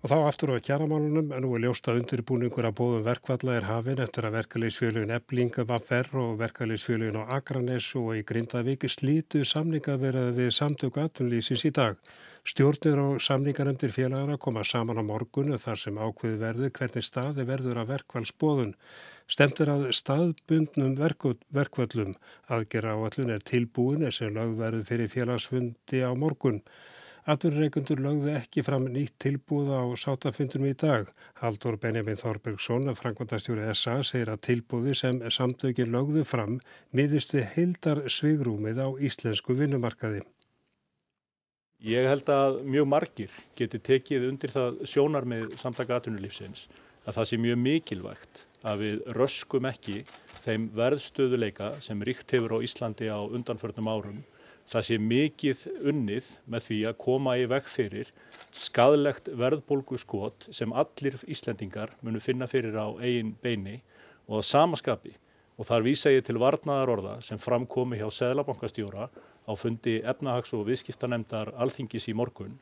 Og 0.00 0.08
þá 0.08 0.16
aftur 0.24 0.54
á 0.56 0.64
kjaramálunum, 0.64 1.26
en 1.36 1.42
nú 1.44 1.50
er 1.52 1.60
ljósta 1.66 1.92
undirbúningur 1.92 2.64
að 2.64 2.78
bóðum 2.78 3.02
verkvalla 3.04 3.58
er 3.58 3.66
hafinn 3.68 3.98
eftir 4.00 4.24
að 4.24 4.38
verkefliðsfjölun 4.38 5.12
Eblinga 5.12 5.66
var 5.68 5.82
ferr 5.84 6.14
og 6.16 6.38
verkefliðsfjölun 6.40 7.18
á 7.20 7.36
Akranes 7.36 7.90
og 8.00 8.14
í 8.16 8.22
Grindavík 8.24 8.86
slítu 8.88 9.42
samninga 9.44 9.98
verið 10.00 10.30
við 10.38 10.54
samtöku 10.56 11.02
aðtunlýsins 11.02 11.66
í 11.68 11.72
dag. 11.76 11.98
Stjórnir 12.48 12.96
og 13.02 13.20
samningaröndir 13.20 13.92
félagana 13.92 14.38
koma 14.40 14.64
saman 14.64 14.96
á 14.96 15.04
morgunu 15.04 15.58
þar 15.60 15.82
sem 15.82 15.98
ákveði 16.00 16.38
verðu 16.40 16.70
hvernig 16.78 17.04
staði 17.04 17.44
verður 17.50 17.82
að 17.82 17.90
verkvallsbóðun. 17.92 18.72
Stemtur 19.28 19.68
að 19.74 19.90
staðbundnum 19.98 20.96
verkvallum 20.96 22.16
aðgerra 22.48 22.96
áallun 22.96 23.34
er 23.36 23.44
tilbúin 23.44 24.08
sem 24.08 24.32
lögverðu 24.32 24.80
fyrir 24.88 25.12
félagsfundi 25.12 26.00
á 26.00 26.16
morgun. 26.16 26.62
Atvinnureikundur 27.28 28.00
lögðu 28.00 28.32
ekki 28.38 28.62
fram 28.64 28.86
nýtt 28.88 29.18
tilbúð 29.20 29.68
á 29.76 29.84
sátafundunum 30.00 30.70
í 30.70 30.76
dag. 30.80 31.10
Haldur 31.42 31.76
Benjamin 31.76 32.16
Þorbergsson, 32.16 32.88
frangvandastjóri 32.96 33.66
SA, 33.76 33.98
segir 34.00 34.32
að 34.32 34.40
tilbúði 34.48 34.96
sem 34.96 35.20
samtökin 35.28 35.92
lögðu 35.92 36.24
fram 36.24 36.58
miðist 36.96 37.34
við 37.36 37.48
heildar 37.56 38.04
svigrúmið 38.08 38.80
á 38.80 38.88
íslensku 38.96 39.56
vinnumarkaði. 39.58 40.22
Ég 41.80 42.08
held 42.08 42.28
að 42.32 42.60
mjög 42.68 42.88
margir 42.92 43.36
geti 43.56 43.78
tekið 43.80 44.26
undir 44.28 44.52
það 44.52 44.82
sjónar 44.88 45.24
með 45.28 45.54
samtaka 45.60 46.00
atvinnulífsins 46.00 46.66
að 47.04 47.14
það 47.16 47.28
sé 47.28 47.38
mjög 47.40 47.62
mikilvægt 47.64 48.42
að 48.68 48.82
við 48.84 49.06
röskum 49.16 49.68
ekki 49.68 50.02
þeim 50.40 50.66
verðstöðuleika 50.76 51.70
sem 51.80 52.02
ríkt 52.04 52.32
hefur 52.36 52.58
á 52.60 52.64
Íslandi 52.64 53.08
á 53.08 53.20
undanförnum 53.24 53.88
árum. 53.88 54.20
Það 54.70 54.84
sé 54.86 54.96
mikið 55.02 55.60
unnið 55.90 56.26
með 56.46 56.64
því 56.68 56.76
að 56.86 56.98
koma 57.02 57.32
í 57.40 57.46
veg 57.50 57.66
fyrir 57.66 58.12
skadlegt 58.54 59.26
verðbólgu 59.34 59.98
skot 59.98 60.46
sem 60.54 60.70
allir 60.70 61.16
Íslendingar 61.26 61.96
munu 62.06 62.22
finna 62.22 62.46
fyrir 62.46 62.78
á 62.78 62.86
eigin 63.02 63.32
beini 63.42 63.80
og 64.28 64.46
á 64.46 64.46
samaskapi. 64.46 65.16
Og 65.58 65.66
þar 65.66 65.88
vísa 65.88 66.14
ég 66.14 66.22
til 66.22 66.38
varnaðar 66.38 66.94
orða 66.94 67.16
sem 67.18 67.42
framkomi 67.42 67.98
hjá 67.98 68.06
Seðlabankastjóra 68.14 69.10
á 69.10 69.52
fundi 69.58 69.98
efnahags- 70.06 70.54
og 70.54 70.68
viðskiptanemdar 70.70 71.50
alþingis 71.58 72.06
í 72.06 72.14
morgun. 72.14 72.54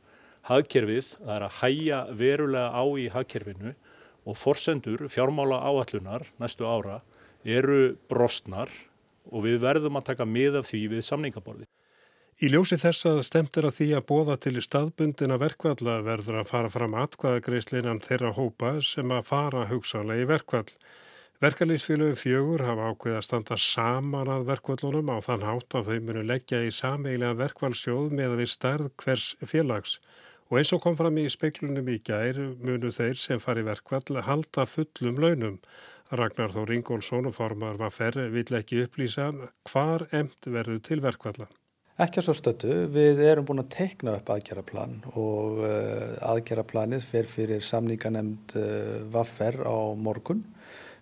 Hagkerfið, 0.48 1.20
það 1.20 1.36
er 1.36 1.44
að 1.44 1.56
hæja 1.60 2.02
verulega 2.16 2.72
á 2.72 2.84
í 2.96 3.08
hagkerfinu 3.12 3.76
og 4.24 4.36
forsendur 4.36 5.10
fjármála 5.12 5.60
áallunar 5.60 6.24
næstu 6.40 6.64
ára 6.64 7.02
eru 7.44 7.98
brostnar 8.08 8.72
og 9.28 9.44
við 9.44 9.60
verðum 9.60 10.00
að 10.00 10.14
taka 10.14 10.24
mið 10.24 10.62
af 10.62 10.72
því 10.72 10.86
við 10.96 11.04
samningaborðið. 11.04 11.68
Í 12.38 12.46
ljósi 12.52 12.76
þess 12.78 13.02
að 13.10 13.16
stemtir 13.26 13.66
að 13.66 13.72
því 13.74 13.86
að 13.98 14.04
bóða 14.06 14.34
til 14.38 14.60
staðbundina 14.62 15.40
verkvalla 15.42 15.96
verður 16.06 16.36
að 16.38 16.50
fara 16.52 16.68
fram 16.70 16.92
atkvæðagreisleinan 16.94 17.98
þeirra 18.04 18.30
hópa 18.36 18.70
sem 18.86 19.10
að 19.10 19.24
fara 19.26 19.64
hugsanlega 19.66 20.22
í 20.22 20.28
verkvall. 20.30 20.70
Verkalýsfélögum 21.42 22.20
fjögur 22.20 22.62
hafa 22.62 22.92
ákveð 22.92 23.18
að 23.18 23.26
standa 23.26 23.58
saman 23.64 24.30
að 24.36 24.46
verkvallunum 24.52 25.10
á 25.10 25.18
þann 25.26 25.48
hátt 25.48 25.78
að 25.80 25.90
þau 25.90 26.06
munu 26.06 26.24
leggja 26.30 26.62
í 26.62 26.70
sameilega 26.78 27.34
verkvallsjóð 27.42 28.16
með 28.20 28.30
að 28.30 28.40
við 28.44 28.54
stærð 28.54 28.88
hvers 29.02 29.28
félags 29.42 29.98
og 30.46 30.62
eins 30.62 30.74
og 30.78 30.86
kom 30.86 31.02
fram 31.02 31.18
í 31.18 31.28
speiklunum 31.34 31.90
í 31.90 32.00
gær 32.06 32.38
munu 32.62 32.94
þeir 32.94 33.18
sem 33.18 33.42
fari 33.42 33.66
verkvall 33.66 34.22
halda 34.30 34.70
fullum 34.78 35.18
launum. 35.18 35.58
Ragnar 36.14 36.54
Þór 36.54 36.78
Ingólfsson 36.78 37.26
og 37.32 37.40
formar 37.42 37.82
Vaffer 37.82 38.28
vill 38.30 38.60
ekki 38.62 38.84
upplýsa 38.86 39.32
hvar 39.72 40.06
emt 40.14 40.46
verður 40.46 40.84
til 40.86 41.02
verkvalla. 41.02 41.50
Ekki 41.98 42.20
að 42.20 42.26
svo 42.28 42.34
stötu, 42.38 42.74
við 42.94 43.24
erum 43.26 43.46
búin 43.48 43.64
að 43.64 43.72
teikna 43.74 44.12
upp 44.20 44.28
aðgeraplan 44.30 45.00
og 45.18 45.56
uh, 45.66 46.12
aðgeraplanið 46.30 47.06
fer 47.10 47.26
fyrir 47.26 47.64
samninganemnd 47.66 48.54
uh, 48.54 49.00
Vaffer 49.10 49.58
á 49.66 49.98
morgun 49.98 50.44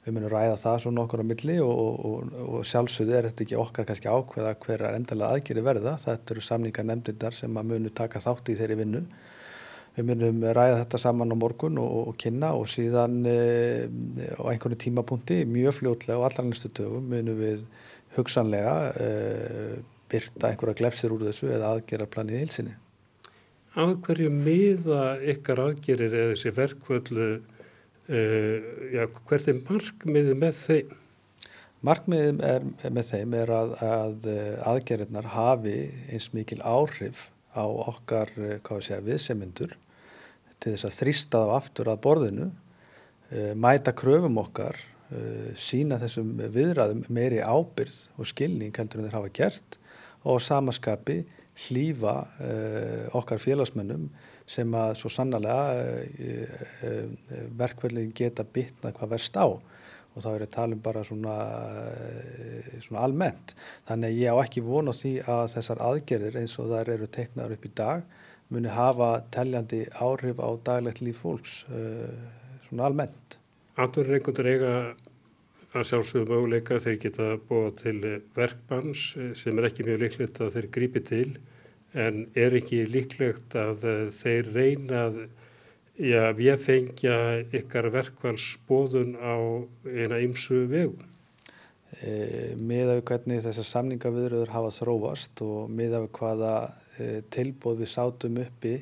við 0.07 0.15
munum 0.15 0.31
ræða 0.31 0.55
það 0.63 0.79
svo 0.85 0.93
nokkur 0.95 1.21
á 1.21 1.27
milli 1.27 1.57
og, 1.61 1.81
og, 2.09 2.35
og 2.47 2.67
sjálfsögðu 2.71 3.17
er 3.19 3.27
þetta 3.27 3.45
ekki 3.45 3.59
okkar 3.59 3.87
kannski 3.89 4.09
ákveða 4.09 4.53
hver 4.63 4.85
er 4.87 4.97
endalega 4.97 5.35
aðgeri 5.35 5.65
verða. 5.67 5.97
Þetta 5.99 6.35
eru 6.35 6.45
samningar 6.47 6.87
nefndindar 6.87 7.35
sem 7.35 7.59
að 7.59 7.73
munu 7.73 7.93
taka 8.01 8.23
þátt 8.23 8.53
í 8.53 8.57
þeirri 8.61 8.79
vinnu. 8.79 9.03
Við 9.97 10.07
munum 10.13 10.47
ræða 10.47 10.79
þetta 10.85 11.01
saman 11.03 11.35
á 11.35 11.37
morgun 11.41 11.81
og, 11.83 11.97
og 12.13 12.17
kynna 12.23 12.53
og 12.55 12.71
síðan 12.71 13.19
e, 13.27 13.37
á 14.39 14.45
einhvern 14.53 14.79
tímapunkti 14.79 15.41
mjög 15.49 15.81
fljótlega 15.81 16.21
og 16.21 16.29
allar 16.29 16.49
næstu 16.49 16.71
tögum 16.77 17.09
munum 17.11 17.41
við 17.41 17.67
hugsanlega 18.15 18.77
e, 18.95 19.11
byrta 20.13 20.51
einhverja 20.51 20.81
glefsir 20.83 21.15
úr 21.15 21.27
þessu 21.29 21.51
eða 21.51 21.75
aðgera 21.75 22.09
planið 22.11 22.45
hilsinni. 22.45 22.77
Af 23.77 23.99
hverju 24.07 24.31
miða 24.33 25.19
ykkar 25.35 25.61
aðgerir 25.67 26.15
eða 26.15 26.33
þessi 26.33 26.55
verkvöldu 26.57 27.29
Uh, 28.07 28.63
já, 28.95 29.03
hvert 29.27 29.49
er 29.51 29.57
markmiðið 29.67 30.37
með 30.39 30.59
þeim? 30.61 30.91
Markmiðið 31.87 32.45
er, 32.47 32.67
með 32.95 33.09
þeim 33.09 33.33
er 33.35 33.51
að, 33.53 33.73
að 33.83 34.29
eh, 34.31 34.53
aðgerðirnar 34.71 35.27
hafi 35.33 35.75
eins 36.15 36.29
mikil 36.35 36.61
áhrif 36.63 37.27
á 37.53 37.67
okkar 37.67 38.31
eh, 38.39 38.71
segja, 38.79 39.01
viðsemindur 39.05 39.75
til 40.63 40.73
þess 40.73 40.87
að 40.89 40.95
þrýsta 41.01 41.43
þá 41.43 41.53
aftur 41.57 41.91
að 41.93 42.01
borðinu, 42.07 42.47
uh, 42.49 43.53
mæta 43.59 43.93
kröfum 43.95 44.39
okkar, 44.41 44.79
uh, 45.11 45.51
sína 45.59 45.99
þessum 46.01 46.31
viðræðum 46.55 47.05
meiri 47.11 47.43
ábyrð 47.43 47.99
og 48.17 48.31
skilning 48.31 48.75
heldur 48.79 49.03
en 49.03 49.11
þeir 49.11 49.19
hafa 49.19 49.35
gert 49.43 49.81
og 50.27 50.41
samaskapi 50.43 51.21
hlýfa 51.57 52.17
okkar 53.17 53.41
félagsmönnum 53.41 54.11
sem 54.47 54.75
að 54.79 54.93
svo 55.01 55.11
sannlega 55.11 55.57
uh, 55.75 56.61
uh, 56.87 57.41
verkveldin 57.59 58.13
geta 58.17 58.45
bitna 58.45 58.93
hvað 58.95 59.17
verst 59.17 59.39
á 59.41 59.47
og 59.47 60.23
þá 60.25 60.29
er 60.31 60.45
ég 60.45 60.47
að 60.47 60.55
tala 60.55 60.77
um 60.77 60.81
bara 60.81 61.01
svona, 61.05 61.33
svona 62.81 63.03
almennt. 63.05 63.53
Þannig 63.85 64.15
að 64.15 64.21
ég 64.23 64.33
á 64.33 64.37
ekki 64.41 64.63
vona 64.65 64.95
því 64.97 65.11
að 65.29 65.43
þessar 65.53 65.83
aðgerðir 65.91 66.39
eins 66.41 66.55
og 66.63 66.71
þær 66.71 66.91
eru 66.95 67.09
teiknaður 67.13 67.57
upp 67.59 67.67
í 67.69 67.73
dag 67.77 68.07
muni 68.49 68.73
hafa 68.73 69.11
telljandi 69.35 69.83
áhrif 70.01 70.41
á 70.41 70.49
daglegt 70.65 71.03
líf 71.05 71.21
fólks 71.21 71.59
svona 71.67 72.89
almennt. 72.89 73.37
Einhvern 73.77 74.09
veginn 74.15 74.49
eiga 74.55 74.73
að 75.77 75.89
sjálfsögum 75.91 76.33
möguleika 76.33 76.81
þeir 76.83 76.99
geta 77.03 77.29
búið 77.49 77.75
til 77.83 77.99
verkbanns 78.37 79.09
sem 79.39 79.59
er 79.59 79.69
ekki 79.69 79.87
mjög 79.87 80.03
líklegt 80.05 80.41
að 80.43 80.57
þeir 80.57 80.73
grípi 80.77 81.05
til 81.07 81.29
en 81.97 82.27
er 82.37 82.57
ekki 82.59 82.85
líklegt 82.91 83.57
að 83.59 83.85
eh, 83.89 84.07
þeir 84.15 84.51
reyna 84.55 85.03
að 85.09 85.21
já, 85.97 86.33
við 86.37 86.65
fengja 86.65 87.19
ykkar 87.57 87.91
verkvælsbóðun 87.95 89.15
á 89.17 89.37
eina 89.89 90.21
ymsu 90.25 90.67
vegu? 90.71 90.97
E, 92.05 92.53
miða 92.61 92.99
við 92.99 93.07
hvernig 93.09 93.41
þessar 93.47 93.69
samningaviðröður 93.71 94.53
hafa 94.53 94.75
þróast 94.75 95.41
og 95.47 95.71
miða 95.73 96.03
við 96.05 96.13
hvaða 96.19 96.53
e, 97.01 97.07
tilbóð 97.33 97.81
við 97.81 97.93
sátum 97.95 98.37
uppi 98.43 98.75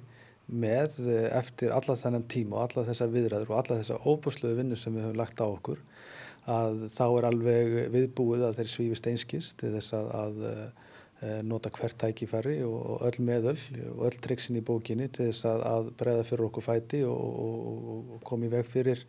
með 0.50 0.98
eftir 1.30 1.70
alla 1.72 1.94
þennan 1.96 2.26
tíma 2.28 2.58
og 2.58 2.64
alla 2.66 2.88
þessar 2.88 3.12
viðræður 3.14 3.52
og 3.52 3.60
alla 3.60 3.78
þessar 3.78 4.08
óbúsluðu 4.10 4.58
vinnu 4.58 4.76
sem 4.76 4.96
við 4.96 5.06
höfum 5.06 5.20
lagt 5.22 5.40
á 5.40 5.46
okkur 5.46 5.78
að 6.50 6.88
þá 6.92 7.04
er 7.06 7.28
alveg 7.30 7.76
viðbúið 7.94 8.48
að 8.48 8.58
þeir 8.58 8.72
svífist 8.72 9.06
einskist 9.10 9.58
til 9.62 9.72
þess 9.76 9.96
að, 9.96 10.10
að 10.20 10.42
Eh, 11.24 11.40
nota 11.46 11.70
hvert 11.72 11.94
tækifæri 11.96 12.56
og 12.66 13.04
öll 13.06 13.22
meðöll 13.22 13.60
og 13.94 14.00
öll 14.08 14.16
triksin 14.20 14.58
í 14.58 14.62
bókinni 14.66 15.06
til 15.14 15.28
þess 15.30 15.46
að, 15.46 15.60
að 15.70 15.90
breyða 16.00 16.24
fyrir 16.26 16.48
okkur 16.48 16.64
fæti 16.66 17.00
og, 17.06 17.20
og, 17.44 17.84
og 18.16 18.24
komi 18.26 18.50
veg 18.52 18.66
fyrir 18.68 19.04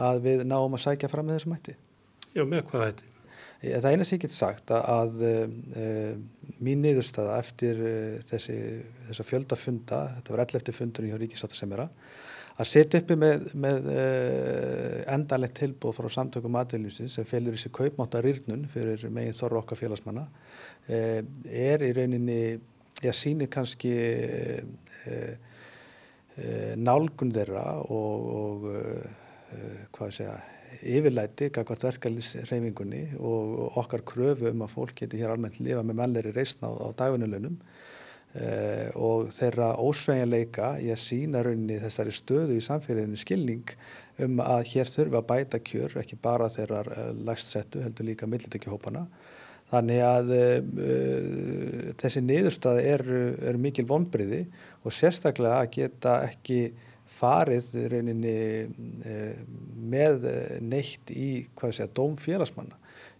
að 0.00 0.22
við 0.24 0.44
náum 0.46 0.76
að 0.78 0.84
sækja 0.86 1.10
fram 1.10 1.26
með 1.28 1.40
þessum 1.40 1.56
hætti. 1.56 1.74
Já, 2.36 2.44
með 2.46 2.62
hvað 2.70 2.84
hætti? 2.86 3.10
Eh, 3.60 3.74
það 3.74 3.88
eina 3.90 4.06
sem 4.06 4.16
ég 4.16 4.22
get 4.24 4.36
sagt 4.36 4.72
að, 4.72 4.86
að 4.94 5.26
e, 5.26 5.84
mín 6.62 6.86
niðurstaða 6.86 7.36
eftir 7.42 7.82
e, 7.82 7.94
þessi, 8.30 8.56
þessa 9.10 9.26
fjöldafunda, 9.32 10.00
þetta 10.20 10.36
var 10.36 10.44
11. 10.46 10.76
fundunni 10.78 11.12
hjá 11.12 11.18
Ríkisáttasemjara, 11.20 11.90
að 12.60 12.68
setja 12.68 13.00
uppi 13.00 13.16
með, 13.18 13.46
með 13.60 13.86
uh, 13.92 14.96
endanlegt 15.14 15.56
tilbúð 15.60 15.96
frá 15.96 16.10
samtökum 16.12 16.58
aðveiljusin 16.60 17.10
sem 17.12 17.28
felur 17.28 17.56
í 17.56 17.60
sig 17.60 17.72
kaupmáta 17.76 18.20
rýrnun 18.24 18.66
fyrir 18.72 19.06
meginn 19.12 19.36
þorra 19.36 19.62
okkar 19.62 19.80
félagsmanna 19.80 20.26
uh, 20.26 21.20
er 21.46 21.86
í 21.86 21.92
rauninni, 21.96 22.40
já 23.00 23.12
sínir 23.16 23.50
kannski 23.52 23.94
uh, 25.08 25.34
nálgun 26.80 27.32
þeirra 27.34 27.64
og, 27.92 28.28
og 28.40 28.62
hvað 29.92 30.12
segja, 30.14 30.36
yfirlæti 30.86 31.50
gagvart 31.52 31.82
verkefliðsreyfingunni 31.84 33.02
og 33.18 33.76
okkar 33.80 34.04
kröfu 34.06 34.48
um 34.52 34.62
að 34.64 34.72
fólk 34.76 34.94
geti 35.02 35.20
hér 35.20 35.34
almennt 35.34 35.58
lifa 35.60 35.82
með 35.84 35.98
melleri 36.00 36.32
reysna 36.32 36.70
á, 36.70 36.72
á 36.80 36.88
dægunulunum 37.02 37.58
Uh, 38.30 38.86
og 38.94 39.32
þeirra 39.34 39.72
ósveginleika 39.82 40.76
í 40.78 40.92
að 40.94 41.00
sína 41.02 41.40
rauninni 41.42 41.80
þessari 41.82 42.12
stöðu 42.14 42.54
í 42.54 42.62
samfélaginu 42.62 43.18
skilning 43.18 43.72
um 44.22 44.38
að 44.44 44.68
hér 44.70 44.86
þurfa 44.86 45.18
að 45.18 45.26
bæta 45.32 45.58
kjör, 45.66 45.96
ekki 45.98 46.18
bara 46.22 46.46
þeirra 46.54 46.84
uh, 46.84 47.08
lagstsettu, 47.26 47.82
heldur 47.82 48.06
líka 48.06 48.28
millitekjuhópana. 48.30 49.02
Þannig 49.72 50.02
að 50.06 50.30
uh, 50.36 51.90
þessi 51.98 52.22
niðurstaði 52.28 52.86
eru 52.92 53.24
er 53.50 53.58
mikil 53.66 53.88
vonbriði 53.90 54.44
og 54.84 54.94
sérstaklega 54.94 55.64
að 55.64 55.74
geta 55.80 56.14
ekki 56.28 56.60
farið 57.10 57.72
rauninni 57.90 58.36
með 59.90 60.28
neitt 60.62 61.10
í, 61.10 61.48
hvað 61.58 61.74
sé 61.74 61.88
að, 61.88 61.96
dómfélagsmanna. 61.98 62.78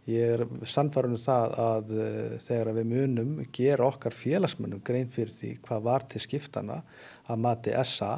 Ég 0.09 0.33
er 0.33 0.47
sannfarið 0.65 1.13
um 1.13 1.21
það 1.21 1.55
að 1.61 1.91
uh, 1.93 2.37
þegar 2.41 2.73
við 2.79 2.87
munum 2.89 3.33
gera 3.53 3.89
okkar 3.91 4.17
félagsmönnum 4.17 4.81
grein 4.85 5.11
fyrir 5.13 5.33
því 5.35 5.51
hvað 5.67 5.85
var 5.85 6.07
til 6.09 6.23
skiptana 6.25 6.81
að 7.29 7.43
mati 7.45 7.75
SA, 7.85 8.15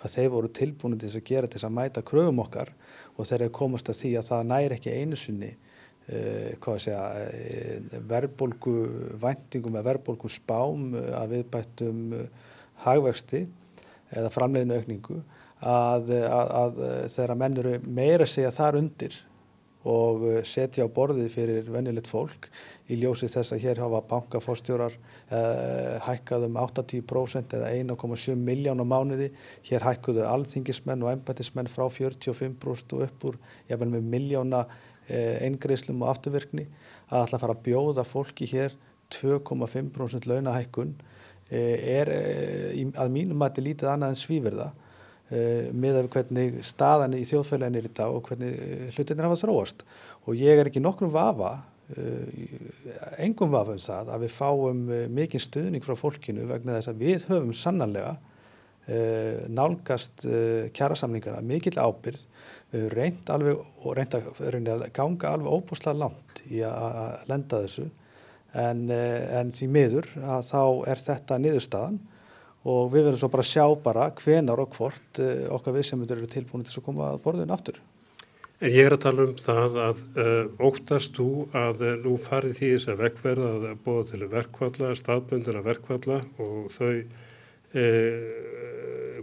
hvað 0.00 0.14
þeir 0.14 0.32
voru 0.32 0.50
tilbúinu 0.56 0.96
til 0.96 1.10
þess 1.10 1.20
að 1.20 1.28
gera 1.28 1.50
til 1.50 1.58
þess 1.58 1.68
að 1.68 1.76
mæta 1.76 2.04
kröfum 2.08 2.40
okkar 2.46 2.72
og 3.16 3.28
þeir 3.28 3.46
eru 3.46 3.56
komast 3.60 3.92
að 3.92 4.00
því 4.00 4.14
að 4.16 4.28
það 4.30 4.50
næri 4.54 4.78
ekki 4.78 4.96
einu 4.96 5.20
sunni 5.20 5.52
uh, 5.52 6.72
segja, 6.80 7.04
uh, 7.20 8.00
verðbólgu 8.08 8.76
væntingum 9.20 9.76
eða 9.76 9.90
verðbólgu 9.92 10.32
spám 10.32 10.90
að 10.96 11.36
viðbættum 11.36 12.02
hagvexti 12.86 13.44
eða 14.16 14.32
framleiðinu 14.32 14.80
aukningu 14.80 15.20
að, 15.60 16.12
að, 16.16 16.50
að 16.62 16.84
þegar 17.12 17.38
menn 17.40 17.56
eru 17.60 17.78
meira 17.84 18.26
segja 18.28 18.52
þar 18.54 18.80
undir 18.80 19.16
og 19.86 20.24
setja 20.46 20.86
á 20.86 20.90
borðið 20.90 21.28
fyrir 21.30 21.68
venjulegt 21.70 22.08
fólk 22.10 22.48
í 22.90 22.98
ljósi 23.00 23.28
þess 23.30 23.54
að 23.54 23.62
hér 23.62 23.80
hafa 23.84 24.02
bankafórstjórar 24.10 24.96
eh, 24.96 25.96
hækkað 26.06 26.48
um 26.48 26.58
80% 26.62 27.54
eða 27.58 27.70
1,7 27.74 28.34
miljón 28.38 28.82
á 28.82 28.86
mánuði. 28.86 29.30
Hér 29.68 29.86
hækkuðu 29.86 30.26
alþingismenn 30.26 31.04
og 31.06 31.12
embætismenn 31.14 31.70
frá 31.70 31.86
45% 31.86 32.96
og 32.96 33.06
upp 33.06 33.30
úr 33.30 33.38
jafnvel 33.70 33.92
með 33.94 34.10
miljóna 34.16 34.64
eh, 35.08 35.38
eingreislum 35.46 36.02
og 36.02 36.14
afturverkni 36.14 36.66
að 37.10 37.36
að 37.36 37.42
fara 37.44 37.56
að 37.56 37.64
bjóða 37.68 38.06
fólki 38.06 38.50
hér 38.50 38.74
2,5% 39.14 40.26
launahækkun 40.26 40.96
eh, 41.50 42.00
er 42.00 42.10
eh, 42.10 42.82
að 42.98 43.14
mínum 43.14 43.38
mati 43.38 43.62
lítið 43.62 43.92
annað 43.92 44.14
en 44.14 44.22
svíverða 44.22 44.72
uh, 45.30 45.70
með 45.74 46.00
af 46.02 46.10
hvernig 46.14 46.60
staðan 46.66 47.16
í 47.18 47.24
þjóðfélagin 47.28 47.80
er 47.80 47.88
í 47.88 47.94
dag 47.96 48.12
og 48.12 48.28
hvernig 48.28 48.92
hlutinir 48.96 49.26
hafa 49.26 49.40
þróast. 49.42 49.82
Og 50.26 50.38
ég 50.38 50.60
er 50.60 50.70
ekki 50.70 50.82
nokkrum 50.82 51.12
vafa 51.14 51.56
uh, 51.96 52.46
engum 53.22 53.52
vafa 53.54 53.76
um 53.76 53.82
það 53.82 54.14
að 54.14 54.24
við 54.26 54.36
fáum 54.36 54.86
uh, 54.88 55.02
mikinn 55.18 55.42
stuðning 55.42 55.84
frá 55.86 55.96
fólkinu 55.98 56.48
vegna 56.50 56.78
þess 56.78 56.92
að 56.92 57.04
við 57.04 57.28
höfum 57.30 57.52
sannanlega 57.56 58.16
nálgast 59.50 60.22
kjærasamlingarna 60.78 61.40
mikill 61.42 61.72
ábyrð 61.74 62.20
við 62.70 62.84
höfum 62.84 62.92
reynd 62.94 63.30
alveg 63.34 63.64
og 63.82 63.96
reynd 63.98 64.68
að 64.70 64.84
ganga 64.94 65.32
alveg 65.34 65.56
óbúslega 65.56 65.98
langt 66.04 66.42
í 66.46 66.60
að 66.62 67.24
lenda 67.26 67.64
þessu. 67.64 67.88
En, 68.54 68.84
en 68.86 69.50
því 69.50 69.68
miður 69.74 70.06
að 70.22 70.46
þá 70.52 70.62
er 70.92 71.02
þetta 71.02 71.40
niðurstaðan 71.42 71.98
og 72.66 72.88
við 72.92 73.06
verðum 73.06 73.20
svo 73.20 73.30
bara 73.32 73.44
að 73.44 73.52
sjá 73.52 73.66
bara 73.84 74.06
hvenar 74.20 74.62
og 74.62 74.72
hvort 74.74 75.20
uh, 75.22 75.44
okkar 75.54 75.76
viðsemyndur 75.76 76.22
eru 76.22 76.30
tilbúin 76.32 76.66
til 76.66 76.80
að 76.80 76.86
koma 76.88 77.12
að 77.12 77.20
borðin 77.26 77.54
aftur. 77.54 77.78
En 78.56 78.72
ég 78.72 78.88
er 78.88 78.96
að 78.96 79.02
tala 79.04 79.26
um 79.28 79.34
það 79.38 79.78
að 79.84 80.02
uh, 80.22 80.66
óttast 80.68 81.18
þú 81.18 81.28
að 81.56 81.84
uh, 81.84 81.94
nú 82.02 82.16
farið 82.24 82.56
því 82.58 82.72
þess 82.72 82.90
að 82.92 83.02
vekkverða 83.04 83.52
að 83.54 83.66
búa 83.84 84.06
til 84.08 84.22
verkvalla, 84.32 84.94
staðbundina 84.98 85.64
verkvalla 85.66 86.22
og 86.42 86.68
þau 86.74 86.92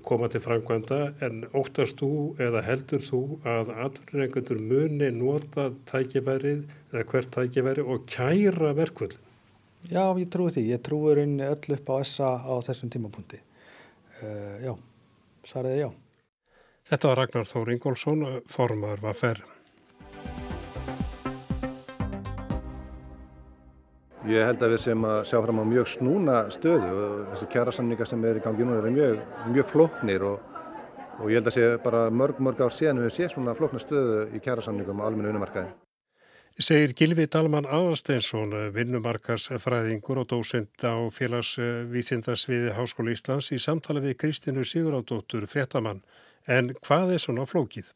koma 0.06 0.28
til 0.30 0.42
framkvæmda 0.44 0.98
en 1.26 1.46
óttast 1.58 1.98
þú 1.98 2.36
eða 2.44 2.62
heldur 2.68 3.02
þú 3.02 3.22
að 3.50 3.72
atvinningur 3.88 4.60
muni 4.62 5.10
nota 5.16 5.70
tækifærið 5.90 6.68
eða 6.92 7.06
hvert 7.10 7.32
tækifæri 7.34 7.86
og 7.88 8.04
kæra 8.12 8.76
verkvöld? 8.78 9.16
Já, 9.92 10.16
ég 10.16 10.30
trúi 10.32 10.52
því. 10.54 10.64
Ég 10.72 10.84
trúi 10.84 11.16
rauninni 11.18 11.44
öll 11.44 11.76
upp 11.76 11.90
á 11.92 11.96
SA 12.08 12.30
á 12.40 12.54
þessum 12.64 12.92
tímapunkti. 12.94 13.42
Uh, 14.24 14.56
já, 14.64 14.74
svariði 15.44 15.82
já. 15.82 15.90
Þetta 16.88 17.10
var 17.10 17.20
Ragnar 17.20 17.50
Þór 17.50 17.74
Ingólfsson, 17.76 18.24
formar 18.52 19.04
var 19.04 19.18
ferð. 19.20 19.44
Ég 24.24 24.48
held 24.48 24.62
að 24.64 24.72
við 24.72 24.82
sem 24.86 25.04
að 25.04 25.18
sjá 25.28 25.36
fram 25.44 25.60
á 25.60 25.66
mjög 25.68 25.90
snúna 25.98 26.38
stöðu 26.56 26.92
og 26.96 27.16
þessi 27.34 27.48
kjærasamningar 27.52 28.08
sem 28.08 28.24
er 28.24 28.40
í 28.40 28.44
gangi 28.46 28.64
núna 28.64 28.80
er 28.80 28.96
mjög, 28.96 29.18
mjög 29.52 29.72
flóknir 29.74 30.24
og, 30.30 30.62
og 31.20 31.28
ég 31.28 31.42
held 31.42 31.52
að 31.52 31.58
sé 31.58 31.66
bara 31.84 32.06
mörg, 32.08 32.40
mörg 32.40 32.64
ár 32.64 32.72
síðan 32.72 33.04
við 33.04 33.18
séum 33.18 33.34
svona 33.36 33.60
flókna 33.60 33.84
stöðu 33.84 34.30
í 34.32 34.40
kjærasamningum 34.46 35.04
á 35.04 35.08
almennu 35.10 35.36
unumarkaði 35.36 35.74
segir 36.62 36.94
Gilvi 36.94 37.26
Dalman 37.26 37.66
Aðalsteinsson, 37.66 38.52
vinnumarkarsfræðingur 38.76 40.20
og 40.22 40.28
dósend 40.30 40.86
á 40.86 41.02
félagsvísindasviði 41.10 42.76
Háskóla 42.78 43.16
Íslands 43.16 43.50
í 43.56 43.58
samtala 43.58 44.04
við 44.04 44.20
Kristínu 44.22 44.66
Sigurádóttur 44.68 45.48
fréttamann. 45.50 46.04
En 46.46 46.76
hvað 46.86 47.16
er 47.16 47.24
svona 47.24 47.48
flókið? 47.50 47.90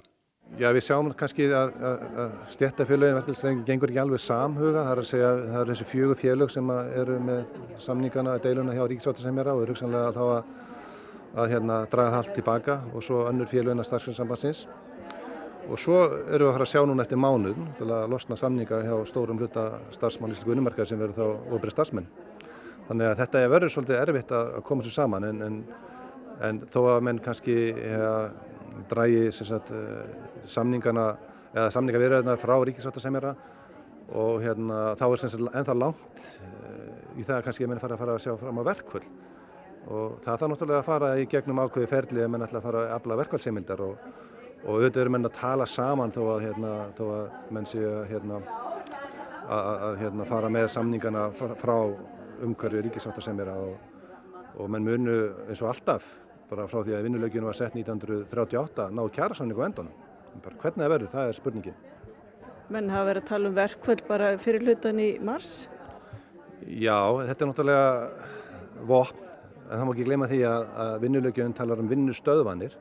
Já, 0.57 0.71
við 0.73 0.87
sjáum 0.87 1.11
kannski 1.13 1.49
að, 1.51 1.75
að, 1.83 2.03
að 2.23 2.33
stjættafélagin 2.55 3.17
verkefælsstrengi 3.19 3.67
gengur 3.67 3.91
ekki 3.91 4.01
alveg 4.01 4.23
samhuga. 4.23 4.87
Það 4.87 4.91
er 4.93 5.01
að 5.03 5.09
segja, 5.11 5.31
það 5.43 5.59
eru 5.61 5.73
þessi 5.75 5.89
fjögur 5.91 6.21
félög 6.23 6.53
sem 6.55 6.73
eru 7.03 7.19
með 7.27 7.61
samningana, 7.83 8.37
deiluna 8.41 8.73
hjá 8.73 8.85
Ríkisváttarsemjara 8.87 9.53
og 9.53 9.65
er 9.65 9.73
hugsanlega 9.75 10.09
að 10.09 10.17
þá 10.17 10.25
að, 10.39 10.51
að 11.43 11.53
hérna, 11.53 11.79
draga 11.91 12.13
það 12.15 12.19
allt 12.23 12.35
tilbaka 12.39 12.81
og 12.93 13.05
svo 13.05 13.25
önnur 13.27 13.51
félögina 13.51 13.85
starfsfélagsambansins 13.85 14.65
og 15.67 15.79
svo 15.81 15.97
erum 16.07 16.47
við 16.47 16.49
að 16.49 16.55
fara 16.55 16.65
að 16.67 16.71
sjá 16.71 16.81
núna 16.87 17.03
eftir 17.03 17.19
mánuð 17.19 17.57
til 17.77 17.87
að 17.91 18.09
losna 18.13 18.37
samninga 18.39 18.81
hjá 18.85 18.95
stórum 19.09 19.39
hluta 19.41 19.65
starfsmann 19.95 20.31
í 20.31 20.37
Íslandsku 20.37 20.53
unnumarkaði 20.53 20.91
sem 20.91 21.01
verður 21.01 21.17
þá 21.17 21.53
ofrið 21.57 21.75
starfsmenn. 21.75 22.09
Þannig 22.87 23.09
að 23.09 23.17
þetta 23.21 23.41
er 23.41 23.51
verið 23.51 23.73
svolítið 23.73 24.01
erfitt 24.01 24.33
að 24.37 24.51
koma 24.67 24.85
sér 24.85 24.95
saman 24.95 25.27
en, 25.27 25.41
en, 25.43 25.57
en 26.47 26.61
þó 26.71 26.79
að 26.93 27.01
menn 27.09 27.19
kannski 27.23 27.57
drægi 28.91 29.27
eh, 29.27 30.01
samningana 30.47 31.07
eða 31.53 31.71
samningavirðarna 31.75 32.37
frá 32.39 32.55
ríkisvartasemjara 32.69 33.33
og 34.15 34.43
hérna, 34.43 34.93
þá 34.99 35.05
er 35.07 35.25
ennþá 35.27 35.75
langt 35.75 36.21
eh, 36.43 37.19
í 37.19 37.25
það 37.25 37.39
að 37.39 37.47
kannski 37.47 37.67
að 37.67 37.73
menn 37.73 37.81
fara 37.83 37.97
að 37.97 38.03
fara 38.03 38.15
að 38.15 38.23
sjá 38.23 38.37
fram 38.39 38.61
á 38.61 38.67
verkvöld 38.69 39.09
og 39.87 40.17
það 40.23 40.39
þarf 40.39 40.51
náttúrulega 40.51 40.79
að 40.79 40.87
fara 40.87 41.11
í 41.19 41.27
gegnum 41.31 41.61
ákveði 41.63 41.91
ferli 41.91 42.23
að 42.23 42.31
menn 42.33 42.45
ætla 42.47 42.61
að 42.61 42.67
fara 42.67 42.85
að 42.85 42.95
afla 42.97 43.19
verkvöldseimildar 43.21 43.83
og 43.85 44.07
og 44.65 44.77
auðvitað 44.77 45.01
eru 45.03 45.13
menn 45.13 45.29
að 45.29 45.35
tala 45.37 45.67
saman 45.69 46.13
þó 46.15 46.21
að, 46.33 46.45
hérna, 46.47 46.71
þó 46.97 47.03
að 47.15 47.51
menn 47.55 47.67
séu 47.69 47.91
hérna, 48.09 48.39
að, 49.47 49.67
að 49.89 49.99
hérna, 50.01 50.29
fara 50.29 50.51
með 50.53 50.69
samningana 50.73 51.27
frá 51.35 51.75
umhverju 52.45 52.85
ríkisáttarsemjara 52.87 53.57
og, 53.67 53.75
og 54.57 54.71
menn 54.73 54.87
munu 54.87 55.19
eins 55.47 55.61
og 55.61 55.71
alltaf 55.73 56.07
bara 56.47 56.67
frá 56.71 56.79
því 56.79 56.95
að 56.95 57.07
vinnuleginu 57.07 57.49
var 57.49 57.57
sett 57.57 57.75
1938 57.75 58.89
náðu 58.95 59.13
kjærasamningu 59.17 59.65
endunum. 59.67 60.03
Bara 60.43 60.59
hvernig 60.61 60.83
það 60.83 60.93
verður, 60.93 61.13
það 61.13 61.29
er 61.29 61.37
spurningin. 61.37 61.79
Menn 62.71 62.91
hafa 62.91 63.07
verið 63.09 63.23
að 63.23 63.29
tala 63.31 63.49
um 63.49 63.55
verkvöld 63.57 64.03
bara 64.07 64.33
fyrir 64.41 64.65
hlutan 64.65 64.99
í 64.99 65.09
mars? 65.23 65.53
Já, 66.67 66.99
þetta 67.29 67.43
er 67.43 67.49
náttúrulega 67.51 68.85
vopn, 68.87 69.23
en 69.67 69.73
það 69.73 69.85
má 69.87 69.93
ekki 69.93 70.07
gleyma 70.07 70.29
því 70.31 70.41
að, 70.49 70.67
að 70.83 70.93
vinnuleginu 71.03 71.57
talar 71.57 71.83
um 71.83 71.91
vinnustöðvanir 71.91 72.75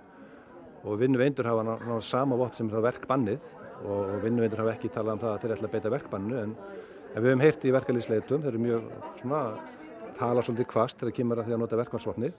og 0.87 0.99
vinnuveindur 1.01 1.49
hafa 1.51 1.65
náttúrulega 1.67 2.07
sama 2.07 2.39
vott 2.39 2.59
sem 2.59 2.71
það 2.71 2.87
verkbannið 2.87 3.55
og 3.91 4.13
vinnuveindur 4.23 4.63
hafa 4.63 4.75
ekki 4.77 4.91
talað 4.95 5.17
um 5.17 5.23
það 5.25 5.33
að 5.33 5.41
þeir 5.43 5.55
ætla 5.57 5.69
að 5.69 5.75
beita 5.75 5.95
verkbannu 5.97 6.39
en, 6.43 6.55
en 7.13 7.23
við 7.23 7.31
hefum 7.31 7.45
heyrti 7.45 7.69
í 7.69 7.75
verkalýsleitum, 7.77 8.45
þeir 8.45 8.53
eru 8.53 8.63
mjög 8.63 8.89
svona, 9.21 9.43
tala 10.17 10.45
svolítið 10.47 10.71
kvast 10.73 11.01
þegar 11.03 11.17
kemur 11.19 11.43
að 11.43 11.49
því 11.49 11.57
að 11.57 11.63
nota 11.65 11.81
verkvælsvotni 11.83 12.33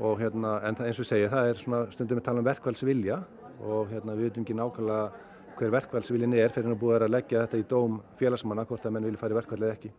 og 0.00 0.20
hérna, 0.20 0.54
en 0.66 0.78
eins 0.84 1.00
og 1.00 1.08
segja, 1.08 1.30
það 1.32 1.50
er 1.50 1.60
svona 1.60 1.80
stundum 1.94 2.20
við 2.20 2.26
tala 2.28 2.42
um 2.42 2.48
verkvælsvilja 2.48 3.18
og 3.60 3.90
hérna 3.92 4.16
við 4.16 4.30
veitum 4.30 4.46
ekki 4.46 4.56
nákvæmlega 4.56 5.28
hver 5.60 5.74
verkvælsviljin 5.74 6.36
er 6.40 6.52
fyrir 6.54 6.72
að 6.72 6.78
búið 6.80 7.02
að 7.04 7.12
leggja 7.14 7.42
þetta 7.44 7.60
í 7.60 7.66
dóm 7.68 7.98
félagsmanna 8.20 8.64
hvort 8.68 8.86
að 8.86 8.94
menn 8.96 9.08
vilja 9.08 9.20
fara 9.20 9.34
í 9.34 9.38
verkvæl 9.40 9.58
eða 9.60 9.74
ekki. 9.74 9.90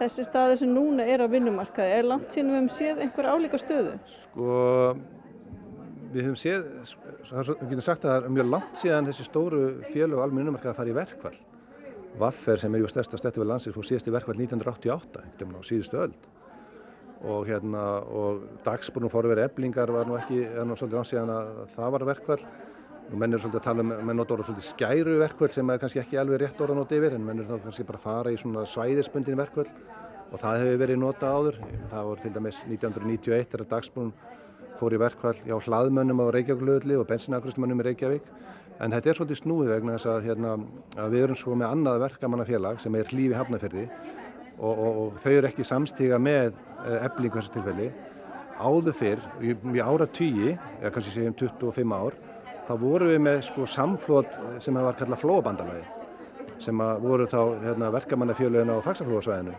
Þessi 0.00 0.24
staði 0.26 0.58
sem 0.60 0.72
núna 0.72 1.06
er 1.08 1.24
á 1.24 1.26
vinnumarkaði, 1.28 1.94
er 1.96 2.08
langt 2.08 2.32
síðan 2.32 2.50
við 2.50 2.58
hefum 2.58 2.68
séð 2.76 3.00
einhver 3.04 3.28
álíka 3.32 3.60
stöðu? 3.60 3.94
Sko, 4.26 4.58
við 6.10 6.26
höfum 6.26 6.38
séð, 6.38 6.66
við 7.30 7.70
getum 7.70 7.84
sagt 7.84 8.04
að 8.04 8.12
það 8.12 8.26
er 8.26 8.34
mjög 8.36 8.50
langt 8.50 8.82
síðan 8.82 9.08
þessi 9.10 9.26
stóru 9.26 9.62
fjölu 9.92 10.18
og 10.18 10.24
almenna 10.24 10.48
unumarkaði 10.48 10.72
að 10.72 10.80
fara 10.80 10.92
í 10.92 10.96
verkvall. 10.96 11.38
Vaffer 12.20 12.58
sem 12.58 12.74
er 12.74 12.82
jú 12.82 12.90
stærsta 12.90 13.20
stættu 13.20 13.42
við 13.42 13.50
landsins 13.52 13.76
fór 13.76 13.86
síðast 13.86 14.10
í 14.10 14.14
verkvall 14.14 14.38
1988, 14.40 15.22
ekkert 15.22 15.44
um 15.46 15.54
á 15.54 15.60
síðustu 15.66 16.00
öll. 16.02 16.16
Og, 17.20 17.44
hérna, 17.46 17.84
og 18.16 18.42
dagsbúrnum 18.64 19.12
fórverið 19.12 19.44
eblingar 19.44 19.92
var 19.92 20.08
nú 20.08 20.16
ekki, 20.16 20.40
nú 20.64 20.76
svolítið 20.78 20.98
langt 20.98 21.10
síðan 21.10 21.32
að 21.34 21.50
það 21.76 21.94
var 21.94 22.06
verkvall. 22.10 22.40
Og 23.10 23.16
menn 23.18 23.34
er 23.34 23.42
svolítið 23.42 23.60
að 23.60 23.66
tala 23.68 23.84
um, 23.84 23.94
menn 24.08 24.18
notur 24.18 24.38
orða 24.38 24.48
svolítið 24.48 24.68
skæru 24.70 25.16
verkvall 25.20 25.50
sem 25.52 25.70
er 25.70 25.80
kannski 25.82 26.00
ekki 26.02 26.18
alveg 26.20 26.40
rétt 26.40 26.62
orða 26.64 26.78
notið 26.78 27.00
yfir, 27.00 27.16
en 27.18 27.26
menn 27.26 27.42
er 27.42 27.48
þá 27.48 27.66
kannski 27.66 27.86
bara 27.88 28.00
að 28.00 28.06
fara 28.06 28.32
í 28.32 28.38
svona 28.40 28.66
svæðisbundin 28.70 29.40
verkvall 29.40 29.68
og 30.30 30.38
það 30.40 30.60
hefur 30.62 30.80
verið 30.84 31.00
notað 31.02 31.36
áður. 31.36 31.58
Það 31.90 32.08
voru 32.08 32.24
til 32.24 32.34
dæmis 32.36 32.60
1991 32.68 33.56
er 33.58 33.64
að 33.64 33.72
dagsbúrnum 33.74 34.14
fór 34.80 34.96
í 34.96 35.00
verkvall 35.00 35.36
hjá 35.44 35.56
hlaðmönnum 35.66 36.22
á 36.24 36.26
Reykjavík 36.34 36.96
og 36.98 37.08
bensinakristumönnum 37.10 37.82
í 37.82 37.86
Reykjavík. 37.90 38.30
En 38.80 38.94
þetta 38.94 39.12
er 39.12 39.18
svolítið 39.18 39.40
snúið 39.42 39.72
vegna 39.74 39.96
þess 39.98 40.08
að, 40.08 40.26
hérna, 40.30 40.54
að 40.96 41.14
við 41.14 41.24
erum 41.26 41.38
svo 41.38 41.56
með 41.60 41.74
annað 41.74 42.02
verkamannafélag 42.06 42.80
sem 42.80 42.96
er 42.96 43.12
hlýfi 43.12 43.36
hafnaferði 43.36 43.84
og, 44.56 44.72
og, 44.72 44.88
og 44.88 45.20
þau 45.20 45.32
eru 45.34 45.50
ekki 45.50 45.66
samstíga 45.68 46.18
með 46.22 46.54
eh, 46.86 47.06
þessu 47.36 47.54
tilfelli. 47.58 47.90
Áður 48.60 48.96
fyrr, 48.96 49.22
í, 49.44 49.54
í 49.76 49.84
ára 49.84 50.08
tíi, 50.08 50.56
eða 50.80 50.92
kannski 50.96 51.14
segjum 51.14 51.36
25 51.44 51.96
ár, 51.96 52.16
þá 52.68 52.74
vorum 52.80 53.12
við 53.12 53.22
með 53.24 53.40
sko, 53.46 53.68
samflót 53.68 54.36
sem 54.64 54.76
var 54.76 54.96
kallað 54.98 55.24
flóabandalagi 55.24 55.88
sem 56.60 56.80
voru 57.00 57.24
þá 57.24 57.38
hérna, 57.64 57.88
verkamannafélagina 57.94 58.76
á 58.76 58.84
fagsaflóasvæðinu 58.84 59.54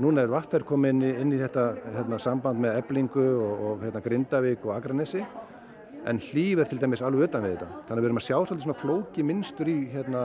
núna 0.00 0.22
er 0.22 0.30
Vaffer 0.30 0.64
komið 0.66 0.94
inn, 0.94 1.02
inn 1.24 1.34
í 1.34 1.40
þetta 1.40 1.66
hérna, 1.96 2.18
samband 2.22 2.60
með 2.62 2.78
Eblingu 2.80 3.24
og, 3.26 3.64
og 3.68 3.84
hérna, 3.84 4.02
Grindavík 4.04 4.64
og 4.68 4.76
Akranessi 4.76 5.24
en 6.06 6.20
hlýf 6.22 6.62
er 6.62 6.70
til 6.70 6.78
dæmis 6.80 7.02
alveg 7.02 7.26
utan 7.26 7.44
við 7.44 7.56
þetta. 7.56 7.68
Þannig 7.88 7.98
að 7.98 8.04
við 8.04 8.08
erum 8.10 8.20
að 8.20 8.26
sjá 8.28 8.36
svolítið 8.36 8.66
svona 8.66 8.80
flóki 8.80 9.26
minnstur 9.26 9.70
í, 9.70 9.76
hérna, 9.90 10.24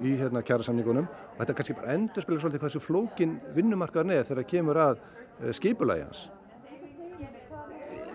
í 0.00 0.14
hérna, 0.22 0.44
kjærasamningunum 0.48 1.08
og 1.10 1.38
þetta 1.42 1.56
kannski 1.58 1.76
bara 1.78 1.96
endur 1.98 2.24
spila 2.24 2.42
svolítið 2.42 2.62
hvað 2.62 2.72
þessu 2.72 2.84
flókin 2.86 3.38
vinnumarkaðan 3.56 4.14
er 4.16 4.24
þegar 4.24 4.42
það 4.42 4.52
kemur 4.54 4.82
að 4.86 5.02
skipulagi 5.60 6.06
hans. 6.06 6.24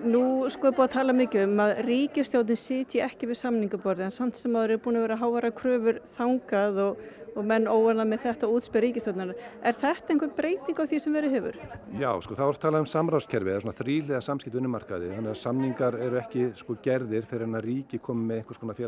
Nú 0.06 0.46
sko 0.54 0.70
er 0.70 0.76
búið 0.78 0.86
að 0.86 0.94
tala 0.94 1.14
mikið 1.18 1.44
um 1.48 1.62
að 1.64 1.72
ríkistjóðin 1.88 2.60
sitji 2.62 3.00
ekki 3.02 3.26
við 3.26 3.40
samningaborði 3.40 4.04
en 4.06 4.14
samt 4.14 4.38
sem 4.38 4.54
að 4.54 4.60
það 4.60 4.68
eru 4.68 4.82
búin 4.84 5.00
að 5.00 5.06
vera 5.08 5.18
hávara 5.18 5.50
kröfur 5.56 5.98
þangað 6.14 6.78
og, 6.84 7.00
og 7.34 7.48
menn 7.50 7.66
óana 7.66 8.06
með 8.06 8.28
þetta 8.28 8.50
útspyr 8.54 8.86
ríkistjóðinar. 8.86 9.34
Er 9.66 9.80
þetta 9.82 10.14
einhver 10.14 10.36
breyting 10.38 10.78
á 10.78 10.86
því 10.86 11.02
sem 11.02 11.18
verið 11.18 11.36
hefur? 11.40 11.58
Já, 11.98 12.12
sko 12.22 12.38
þá 12.38 12.44
er 12.46 12.62
talað 12.68 12.86
um 12.86 12.92
samráðskerfi 12.94 13.54
eða 13.56 13.66
svona 13.66 13.80
þrýlega 13.82 14.22
samskipt 14.28 14.60
unnumarkaði 14.62 15.12
þannig 15.16 15.34
að 15.34 15.42
samningar 15.42 16.00
eru 16.06 16.22
ekki 16.22 16.48
sko 16.62 16.78
gerðir 16.86 17.26
fyrir 17.32 17.50
en 17.50 17.58
að 17.58 17.70
ríki 17.72 18.02
komi 18.06 18.30
með 18.30 18.44
einhvers 18.44 18.62
konar 18.62 18.80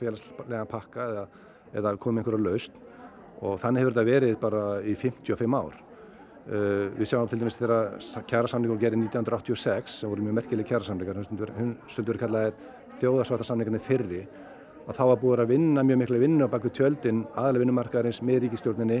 félagslega 0.00 0.64
pakka 0.72 1.08
eða, 1.12 1.28
eða 1.76 1.96
komi 2.00 2.22
einhverja 2.22 2.46
laust 2.48 2.80
og 3.42 3.60
þannig 3.60 3.84
hefur 3.84 3.98
þetta 3.98 4.10
verið 4.14 4.36
bara 4.40 4.66
í 4.80 4.96
55 4.96 5.60
ár. 5.60 5.82
Uh, 6.42 6.90
við 6.98 7.06
sjáum 7.06 7.28
til 7.30 7.38
dæmis 7.38 7.54
þegar 7.54 8.24
kjærasamningur 8.26 8.78
gerði 8.80 9.04
1986 9.04 10.00
sem 10.00 10.10
voru 10.10 10.24
mjög 10.26 10.40
merkileg 10.40 10.66
kjærasamningar 10.66 11.20
hún 11.54 11.76
stundur 11.86 12.16
verið 12.16 12.22
kallaðið 12.24 12.64
þjóðarsvartarsamningarnir 12.98 13.84
fyrri 13.86 14.22
að 14.88 14.96
þá 14.96 15.02
var 15.12 15.20
búið 15.20 15.42
að 15.44 15.52
vinna 15.52 15.84
mjög 15.86 16.00
miklu 16.00 16.18
vinnu 16.18 16.48
á 16.50 16.50
baku 16.50 16.72
tjöldin 16.74 17.22
aðalega 17.36 17.62
vinnumarkaðarins 17.62 18.18
með 18.26 18.42
ríkistjórninni 18.48 18.98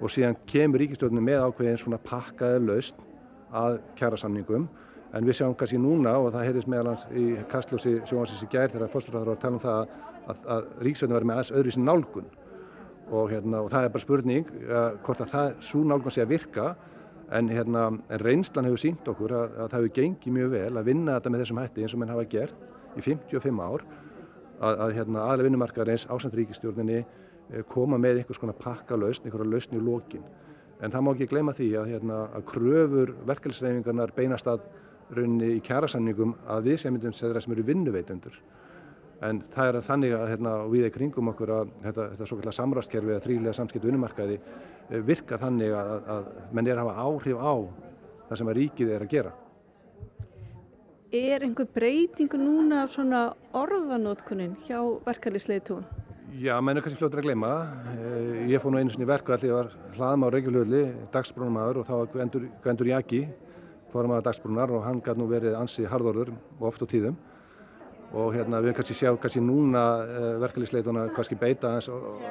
og 0.00 0.14
síðan 0.14 0.40
kemur 0.48 0.80
ríkistjórninni 0.80 1.26
með 1.28 1.44
ákveðin 1.44 1.78
svona 1.82 2.00
pakkaði 2.08 2.64
laust 2.64 3.04
að 3.52 3.78
kjærasamningum 4.00 4.64
en 5.12 5.28
við 5.28 5.42
sjáum 5.42 5.60
kannski 5.60 5.84
núna 5.84 6.16
og 6.22 6.32
það 6.32 6.48
heyrðist 6.48 6.72
meðalans 6.72 7.04
í 7.12 7.28
kastljósi 7.52 7.98
sjónvarsins 8.08 8.48
í 8.48 8.52
gær 8.56 8.72
þegar 8.72 8.94
fórstofræður 8.96 9.34
var 9.34 9.36
að 9.36 9.44
tala 9.44 9.60
um 9.60 9.64
það 9.68 9.80
að, 10.32 10.44
að 10.56 10.68
ríkistjórnin 10.88 11.20
verði 11.20 11.28
með 11.28 11.42
aðeins 11.42 11.56
öðru 11.60 11.74
í 11.74 11.76
sin 11.76 11.88
nálgun 11.92 12.36
og, 13.10 13.30
hérna, 13.32 13.62
og 13.64 13.70
það 13.72 13.86
er 13.86 13.92
bara 13.94 14.04
spurning 14.04 14.50
uh, 14.68 14.78
hvort 15.04 15.22
að 15.24 15.32
það 15.34 15.52
svo 15.68 15.82
nálgun 15.86 16.14
sé 16.14 16.24
að 16.24 16.32
virka. 16.34 16.72
En, 17.28 17.50
hérna, 17.52 17.84
en 18.08 18.20
reynslan 18.22 18.64
hefur 18.64 18.80
sínt 18.80 19.08
okkur 19.10 19.34
að, 19.36 19.56
að 19.60 19.66
það 19.70 19.78
hefur 19.78 19.94
gengið 19.98 20.36
mjög 20.38 20.52
vel 20.54 20.80
að 20.80 20.86
vinna 20.88 21.16
þetta 21.18 21.32
með 21.34 21.42
þessum 21.42 21.58
hætti 21.60 21.84
eins 21.84 21.94
og 21.94 22.00
menn 22.00 22.12
hafa 22.14 22.28
gert 22.32 22.96
í 22.96 23.04
55 23.04 23.60
ár. 23.60 23.84
Að, 24.58 24.80
að 24.86 24.94
hérna, 24.96 25.24
aðlega 25.26 25.48
vinnumarkaðarins 25.50 26.06
ásand 26.08 26.38
ríkistjórninni 26.38 27.02
uh, 27.04 27.64
koma 27.68 28.00
með 28.00 28.22
einhvers 28.22 28.40
konar 28.40 28.56
pakkalausn, 28.58 29.28
einhverja 29.28 29.52
lausn 29.52 29.76
í 29.76 29.82
lókin 29.84 30.24
en 30.78 30.92
það 30.94 31.04
má 31.04 31.10
ekki 31.14 31.28
gleyma 31.32 31.54
því 31.58 31.68
að, 31.78 31.88
hérna, 31.92 32.18
að 32.36 32.44
kröfur 32.52 33.14
verkefælsreifingarnar 33.26 34.12
beinast 34.16 34.50
að 34.50 34.66
rauninni 35.16 35.56
í 35.56 35.62
kjærasamningum 35.64 36.36
að 36.52 36.70
við 36.70 36.80
sem 36.82 36.94
myndum 36.94 37.14
segðra 37.16 37.42
sem 37.42 37.54
eru 37.54 37.64
vinnuveitendur 37.66 38.36
en 39.26 39.40
það 39.54 39.68
er 39.70 39.80
þannig 39.86 40.14
að 40.14 40.30
hérna, 40.32 40.54
við 40.70 40.86
í 40.86 40.94
kringum 40.94 41.30
okkur 41.32 41.52
að 41.54 41.74
þetta, 41.82 42.06
þetta 42.12 42.28
svo 42.30 42.38
kallar 42.38 42.56
samráðskerfi 42.56 43.14
eða 43.14 43.24
þrýlega 43.24 43.58
samskiptu 43.58 43.90
vinnumarkaði 43.90 44.38
eh, 44.38 45.02
virkar 45.04 45.42
þannig 45.42 45.74
að, 45.74 45.92
að 46.14 46.32
menn 46.54 46.70
er 46.70 46.78
að 46.78 46.90
hafa 46.90 47.06
áhrif 47.08 47.42
á 47.42 47.54
það 48.28 48.40
sem 48.40 48.50
að 48.52 48.58
ríkið 48.60 48.94
er 48.94 49.04
að 49.04 49.14
gera. 49.16 49.34
Er 51.18 51.44
einhver 51.46 51.70
breytingu 51.72 52.38
núna 52.38 52.82
af 52.84 52.92
svona 52.92 53.22
orðanótkunin 53.56 54.58
hjá 54.66 54.78
verkefliðsleitúum? 55.06 55.86
Já, 56.38 56.52
menn 56.60 56.76
er 56.76 56.84
kannski 56.84 57.00
fljóttur 57.00 57.22
að 57.22 57.30
gleyma. 57.30 57.52
Eh, 57.96 58.50
ég 58.52 58.62
fór 58.62 58.74
nú 58.74 58.78
einu 58.78 58.92
sinni 58.92 59.08
verku 59.08 59.32
allir, 59.34 59.56
var 59.56 59.72
hlaðum 59.96 60.28
á 60.28 60.32
Reykjavíðlöðli, 60.34 60.82
dagsbrúnumæður 61.14 61.80
og 61.80 61.88
þá 61.88 61.94
var 61.96 62.10
Gvendur, 62.62 62.90
Jaki, 62.92 63.22
fórum 63.90 64.14
að 64.14 64.28
dagsbrúnar 64.28 64.74
og 64.76 64.84
hann 64.84 65.00
gæti 65.02 65.18
nú 65.18 65.26
verið 65.32 65.56
ansi 65.58 65.88
harðorður 65.88 66.34
og 66.60 66.68
oft 66.68 66.84
á 66.84 66.86
tíðum 66.86 67.16
og 68.16 68.32
hérna 68.32 68.60
við 68.64 68.74
kannski 68.78 68.96
sjá 68.96 69.10
kannski 69.20 69.40
núna 69.44 69.82
uh, 70.00 70.28
verkefliðsleituna 70.42 71.08
kannski 71.16 71.36
beita 71.36 71.74
aðeins 71.74 71.88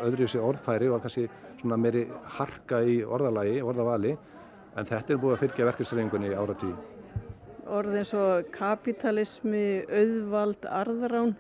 öðru 0.08 0.26
í 0.26 0.32
sig 0.32 0.42
orðfæri 0.42 0.90
og 0.90 1.04
kannski 1.04 1.28
svona 1.62 1.78
meiri 1.78 2.08
harka 2.38 2.82
í 2.82 3.00
orðalagi, 3.06 3.60
orðavali 3.62 4.14
en 4.78 4.90
þetta 4.90 5.14
er 5.14 5.22
búið 5.22 5.36
að 5.36 5.44
fylgja 5.44 5.68
verkefliðsleitingunni 5.70 6.34
ára 6.34 6.56
tíu. 6.58 6.76
Orð 7.68 7.98
eins 8.00 8.14
og 8.16 8.48
kapitalismi, 8.56 9.84
auðvald, 9.92 10.70
arðrán? 10.72 11.34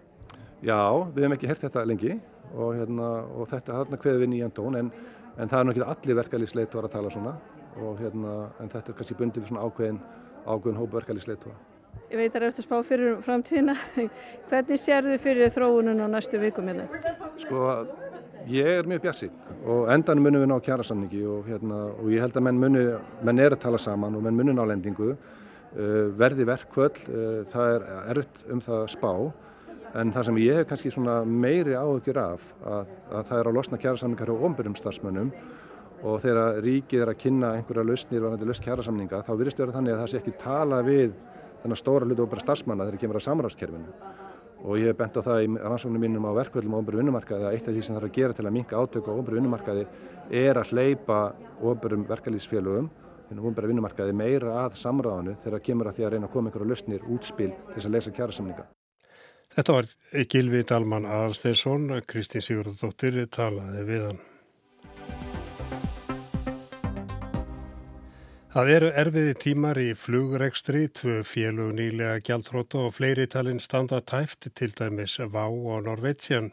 Já, 0.65 0.81
við 1.13 1.23
hefum 1.23 1.37
ekki 1.37 1.49
hert 1.49 1.63
þetta 1.63 1.85
lengi 1.87 2.17
og, 2.53 2.73
hérna, 2.75 3.11
og 3.37 3.49
þetta 3.51 3.77
har 3.77 3.93
hverju 3.93 4.23
við 4.23 4.31
nýjan 4.33 4.53
tón 4.57 4.77
en, 4.79 4.91
en 5.37 5.49
það 5.49 5.59
er 5.59 5.69
náttúrulega 5.69 5.95
allir 5.95 6.19
verkefliðsleitu 6.21 6.81
að 6.81 6.91
tala 6.93 7.13
svona 7.13 7.33
og 7.77 7.97
hérna 8.01 8.37
en 8.61 8.69
þetta 8.73 8.93
er 8.93 8.99
kannski 8.99 9.17
bundið 9.17 9.43
fyrir 9.43 9.53
svona 9.53 9.65
ákveðin, 9.65 9.99
ákveðin 10.45 10.79
hópa 10.81 10.99
verkefliðsleitu 10.99 11.53
að 11.53 11.76
Ég 12.07 12.19
veit 12.21 12.29
að 12.29 12.35
það 12.37 12.43
er 12.43 12.47
eftir 12.47 12.63
að 12.63 12.67
spá 12.67 12.77
fyrir 12.87 13.15
framtíðina. 13.25 13.73
Hvernig 14.49 14.79
sér 14.79 15.07
þið 15.09 15.23
fyrir 15.25 15.55
þróunum 15.55 16.03
á 16.03 16.07
næstu 16.13 16.39
vikum 16.39 16.69
hérna? 16.71 16.85
Sko, 17.41 17.63
ég 18.47 18.69
er 18.77 18.87
mjög 18.87 19.03
bjassi 19.07 19.31
og 19.67 19.89
endan 19.91 20.21
munum 20.23 20.45
við 20.45 20.51
ná 20.53 20.55
kjærasamningi 20.63 21.25
og, 21.27 21.49
hérna, 21.51 21.81
og 21.97 22.13
ég 22.13 22.23
held 22.23 22.39
að 22.39 22.47
menn, 22.47 22.61
muni, 22.61 22.85
menn 23.27 23.43
er 23.43 23.57
að 23.57 23.65
tala 23.65 23.81
saman 23.81 24.15
og 24.15 24.23
menn 24.23 24.39
muni 24.39 24.55
ná 24.55 24.63
lendingu. 24.69 25.17
Uh, 25.77 26.07
verði 26.17 26.45
verkvöld, 26.47 27.03
uh, 27.11 27.41
það 27.51 27.73
er 27.73 27.89
erfitt 28.13 28.45
um 28.55 28.61
það 28.63 28.85
spá 28.93 29.11
en 29.99 30.11
það 30.15 30.27
sem 30.27 30.39
ég 30.41 30.59
hef 30.59 30.67
kannski 30.69 30.91
meiri 31.27 31.75
áhugjur 31.77 32.19
af 32.21 32.43
að, 32.63 32.91
að 33.11 33.29
það 33.29 33.39
er 33.39 33.49
að 33.49 33.57
losna 33.57 33.79
kjærasamningar 33.81 34.31
á 34.31 34.43
omburum 34.47 34.75
starfsmönnum 34.77 35.31
og 36.07 36.19
þegar 36.21 36.59
ríkið 36.63 37.03
er 37.03 37.11
að 37.11 37.19
kynna 37.23 37.53
einhverja 37.57 37.85
lausnir 37.87 38.23
varandi 38.23 38.47
lausn 38.47 38.65
kjærasamninga 38.65 39.23
þá 39.25 39.31
virðist 39.39 39.61
vera 39.61 39.75
þannig 39.75 39.95
að 39.95 40.01
það 40.01 40.11
sé 40.11 40.21
ekki 40.21 40.35
tala 40.43 40.81
við 40.85 41.15
þennan 41.63 41.79
stóra 41.79 42.07
hlutu 42.07 42.25
ofnbæra 42.25 42.45
starfsmanna 42.45 42.87
þegar 42.87 43.01
kemur 43.03 43.19
að 43.19 43.27
samráðskerfinu 43.27 43.93
og 44.67 44.79
ég 44.81 44.89
hef 44.89 44.97
bent 44.97 45.17
á 45.17 45.21
það 45.21 45.43
í 45.43 45.49
rannsóknum 45.61 46.01
mínum 46.01 46.25
á 46.25 46.31
verkvöldum 46.37 46.73
á 46.73 46.79
ofnbæru 46.79 47.01
vinnumarkaði 47.01 47.45
að 47.45 47.57
eitt 47.57 47.67
af 47.67 47.75
því 47.75 47.83
sem 47.85 47.97
er 47.97 48.07
að 48.07 48.15
gera 48.17 48.37
til 48.37 48.45
að 48.47 48.55
minka 48.55 48.79
átök 48.79 49.09
á 49.09 49.13
ofnbæru 49.13 49.37
vinnumarkaði 49.37 49.83
er 50.43 50.57
að 50.57 50.71
hleypa 50.73 51.19
ofnbærum 51.61 52.07
verkalýsfélögum 52.09 52.89
en 53.31 53.43
ofnbæra 53.43 53.69
vinnumarkaði 53.69 54.15
meira 54.17 54.55
að 54.63 54.79
samráðanu 54.81 55.35
þegar 55.43 55.63
kemur 55.67 55.91
að 55.91 55.99
því 55.99 56.07
að 56.07 56.15
reyna 56.15 56.29
að 56.29 56.33
koma 56.33 56.49
einhverja 56.49 56.71
lausnir 56.71 57.05
útspil 57.13 57.51
til 57.51 57.75
þess 57.75 57.89
að 57.89 57.95
leysa 57.97 58.15
kjærasamninga. 58.17 58.65
Þetta 59.57 59.75
var 59.77 59.91
Gilvi 60.31 60.63
Dalman 60.67 61.07
Aðalsteinsson, 61.09 61.91
Kristín 62.07 62.43
Sigurðardóttir 62.45 63.23
talaði 63.33 63.85
við 63.87 64.09
hann. 64.09 64.19
Það 68.57 68.69
eru 68.73 68.87
erfiði 68.97 69.33
tímar 69.37 69.77
í 69.77 69.91
flugrekstri, 69.93 70.87
tvö 70.97 71.19
félug 71.29 71.75
nýlega 71.77 72.23
gjaldróta 72.25 72.79
og 72.87 72.95
fleiri 72.97 73.27
talinn 73.29 73.59
standa 73.61 73.99
tæft 74.01 74.47
til 74.57 74.71
dæmis 74.73 75.19
Vá 75.29 75.43
og 75.45 75.83
Norveitsjan. 75.85 76.47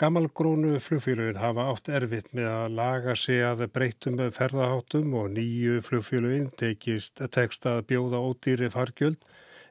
Gamalgrónu 0.00 0.78
flugfélugin 0.80 1.36
hafa 1.42 1.66
átt 1.74 1.90
erfitt 1.98 2.30
með 2.32 2.48
að 2.48 2.76
laga 2.78 3.16
sig 3.20 3.42
að 3.44 3.66
breytum 3.74 4.16
ferðaháttum 4.38 5.12
og 5.20 5.26
nýju 5.34 5.82
flugfélugin 5.84 6.46
tekist 6.56 7.20
tekst 7.36 7.68
að 7.68 7.82
bjóða 7.90 8.22
ódýri 8.30 8.70
fargjöld 8.72 9.26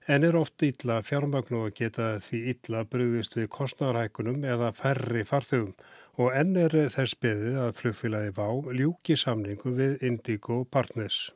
en 0.05 0.27
er 0.27 0.37
oft 0.37 0.61
illa 0.67 0.99
fjármagnu 1.07 1.63
að 1.63 1.73
geta 1.79 2.11
því 2.27 2.43
illa 2.51 2.83
bröðist 2.91 3.39
við 3.39 3.49
kostnarhækunum 3.55 4.45
eða 4.45 4.69
færri 4.83 5.25
farþugum 5.25 5.73
og 6.21 6.29
enn 6.43 6.53
er 6.67 6.77
þess 6.93 7.17
beðið 7.25 7.57
að 7.63 7.73
flugfélagi 7.81 8.37
Vá 8.37 8.47
ljúki 8.69 9.17
samningu 9.17 9.73
við 9.81 10.05
Indigo 10.11 10.61
Partners. 10.69 11.34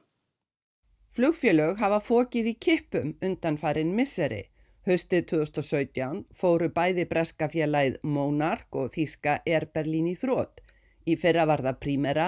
Flugfélög 1.09 1.79
hafa 1.81 1.97
fókið 2.05 2.47
í 2.51 2.51
kippum 2.61 3.13
undan 3.25 3.55
farin 3.57 3.95
misseri. 3.97 4.43
Höstið 4.85 5.23
2017 5.31 6.19
fóru 6.39 6.67
bæði 6.75 7.05
breska 7.09 7.47
félagið 7.49 7.95
Monark 8.17 8.77
og 8.77 8.91
þýska 8.93 9.39
Air 9.49 9.65
Berlin 9.73 10.11
í 10.11 10.13
þrótt. 10.19 10.61
Í 11.09 11.17
fyrra 11.17 11.47
var 11.49 11.65
það 11.65 11.79
Primera 11.85 12.27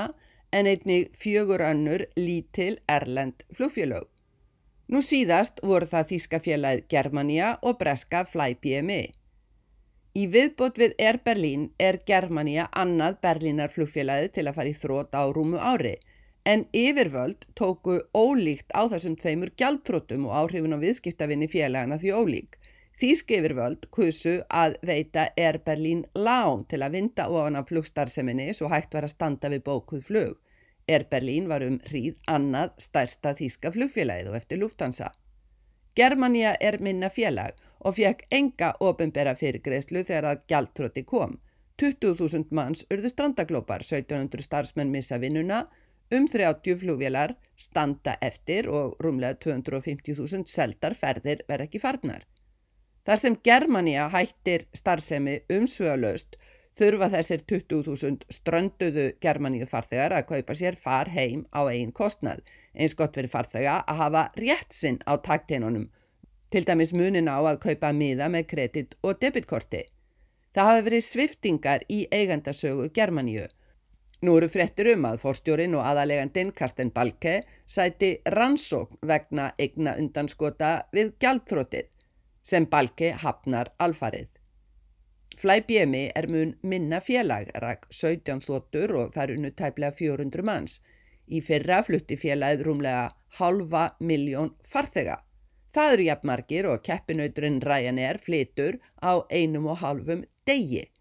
en 0.58 0.72
einnig 0.74 1.13
fjögur 1.13 1.62
önnur 1.67 2.08
lítil 2.17 2.80
Erlend 2.89 3.46
flugfélög. 3.54 4.10
Nú 4.89 5.06
síðast 5.06 5.62
voru 5.62 5.86
það 5.94 6.10
þýska 6.15 6.41
félagið 6.50 6.86
Germania 6.89 7.56
og 7.62 7.78
breska 7.84 8.26
Fly-BME. 8.34 9.02
Í 10.17 10.24
viðbót 10.28 10.82
við 10.82 10.98
Air 10.98 11.22
Berlin 11.24 11.70
er 11.78 12.02
Germania 12.10 12.65
annað 12.74 13.22
Berlínar 13.22 13.70
flugfélagið 13.78 14.39
til 14.39 14.48
að 14.48 14.58
fara 14.58 14.74
í 14.74 14.80
þrótt 14.82 15.13
á 15.13 15.24
rúmu 15.30 15.62
ári 15.62 16.00
en 16.46 16.66
yfirvöld 16.74 17.46
tóku 17.60 18.00
ólíkt 18.18 18.74
á 18.74 18.90
þessum 18.90 19.16
tveimur 19.22 19.52
gjaldtrótum 19.58 20.26
og 20.30 20.38
áhrifin 20.40 20.74
á 20.74 20.80
viðskiptavinni 20.82 21.50
félagana 21.52 22.00
því 22.02 22.14
ólík. 22.18 22.58
Þýsk 23.02 23.34
yfirvöld 23.38 23.88
kusu 23.94 24.34
að 24.50 24.78
veita 24.86 25.28
Air 25.38 25.58
Berlin 25.66 26.04
lán 26.16 26.66
til 26.70 26.82
að 26.82 26.98
vinda 26.98 27.28
ofan 27.30 27.58
af 27.58 27.70
flugstarseminni 27.70 28.52
svo 28.54 28.70
hægt 28.74 28.94
var 28.94 29.08
að 29.08 29.16
standa 29.16 29.50
við 29.54 29.64
bókuð 29.70 30.04
flug. 30.10 30.38
Air 30.90 31.06
Berlin 31.10 31.48
var 31.50 31.66
um 31.66 31.80
hríð 31.90 32.18
annað 32.28 32.74
stærsta 32.78 33.34
þýska 33.38 33.72
flugfélagið 33.74 34.32
og 34.32 34.38
eftir 34.42 34.62
Lufthansa. 34.62 35.12
Germania 35.96 36.56
er 36.60 36.80
minna 36.80 37.10
félag 37.10 37.58
og 37.80 37.98
fekk 37.98 38.26
enga 38.32 38.74
ofinbera 38.80 39.34
fyrirgreðslu 39.38 40.04
þegar 40.08 40.30
að 40.32 40.44
gjaldtróti 40.52 41.04
kom. 41.06 41.40
20.000 41.82 42.54
manns 42.54 42.86
urðu 42.94 43.10
strandaglópar, 43.10 43.82
1700 43.82 44.46
starfsmenn 44.46 44.94
missa 44.94 45.18
vinnuna, 45.18 45.64
Um 46.12 46.28
30 46.28 46.76
flugvélar 46.76 47.36
standa 47.56 48.17
eftir 48.21 48.67
og 48.69 48.97
rúmlega 49.00 49.38
250.000 49.45 50.47
seldar 50.52 50.95
ferðir 50.97 51.45
verð 51.47 51.69
ekki 51.69 51.80
farnar. 51.80 52.26
Þar 53.06 53.21
sem 53.21 53.38
Germania 53.43 54.10
hættir 54.13 54.67
starfsemi 54.78 55.39
umsvöðalöst 55.50 56.36
þurfa 56.78 57.08
þessir 57.15 57.45
20.000 57.52 58.28
strönduðu 58.38 59.06
Germaníu 59.24 59.67
farþegar 59.69 60.17
að 60.17 60.28
kaupa 60.34 60.58
sér 60.58 60.78
far 60.84 61.10
heim 61.15 61.45
á 61.56 61.62
einn 61.71 61.95
kostnað. 61.95 62.43
Eins 62.76 62.95
gott 62.95 63.17
verið 63.17 63.34
farþega 63.36 63.80
að 63.88 64.04
hafa 64.04 64.28
rétt 64.38 64.76
sinn 64.76 65.00
á 65.08 65.15
takteinunum. 65.17 65.89
til 66.52 66.65
dæmis 66.67 66.91
munin 66.93 67.32
á 67.32 67.39
að 67.39 67.62
kaupa 67.63 67.93
miða 67.95 68.28
með 68.28 68.47
kredit 68.52 68.95
og 69.08 69.21
debitkorti. 69.21 69.86
Það 70.52 70.67
hafi 70.67 70.82
verið 70.88 71.04
sviftingar 71.06 71.86
í 71.88 72.00
eigandasögu 72.12 72.89
Germaníu. 72.91 73.45
Nú 74.22 74.36
eru 74.38 74.48
frettir 74.54 74.92
um 74.92 75.06
að 75.10 75.16
fórstjórin 75.24 75.74
og 75.74 75.88
aðalegandin 75.90 76.52
Karsten 76.54 76.92
Balke 76.94 77.40
sæti 77.66 78.12
rannsókn 78.36 79.00
vegna 79.10 79.48
eigna 79.58 79.96
undanskota 79.98 80.70
við 80.94 81.16
gjaldtrótið 81.24 81.88
sem 82.52 82.68
Balke 82.70 83.10
hafnar 83.24 83.72
alfarið. 83.82 84.28
Flæbjemi 85.42 86.04
er 86.16 86.28
mun 86.30 86.54
minna 86.62 87.00
félag, 87.02 87.50
rak 87.64 87.88
17 87.90 88.46
þóttur 88.46 88.94
og 89.00 89.16
það 89.16 89.24
er 89.24 89.36
unnu 89.40 89.52
tæplega 89.58 89.98
400 89.98 90.46
manns. 90.46 90.78
Í 91.26 91.42
fyrra 91.42 91.82
flutti 91.88 92.20
félagið 92.20 92.66
rúmlega 92.68 93.10
halva 93.40 93.88
miljón 94.00 94.54
farþega. 94.62 95.18
Það 95.74 95.94
eru 95.96 96.10
jafnmargir 96.12 96.70
og 96.70 96.86
keppinauturinn 96.86 97.62
Ryanair 97.66 98.22
flitur 98.22 98.78
á 99.02 99.26
einum 99.34 99.72
og 99.74 99.82
halvum 99.82 100.26
degi. 100.46 100.92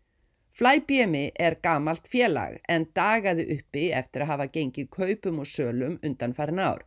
Flæbjemi 0.59 1.31
er 1.39 1.55
gamalt 1.63 2.09
félag 2.11 2.59
en 2.69 2.87
dagaði 2.99 3.47
uppi 3.55 3.85
eftir 4.01 4.25
að 4.25 4.31
hafa 4.33 4.47
gengið 4.57 4.89
kaupum 4.97 5.39
og 5.45 5.49
sölum 5.49 5.99
undan 6.03 6.35
farin 6.37 6.59
ár. 6.59 6.83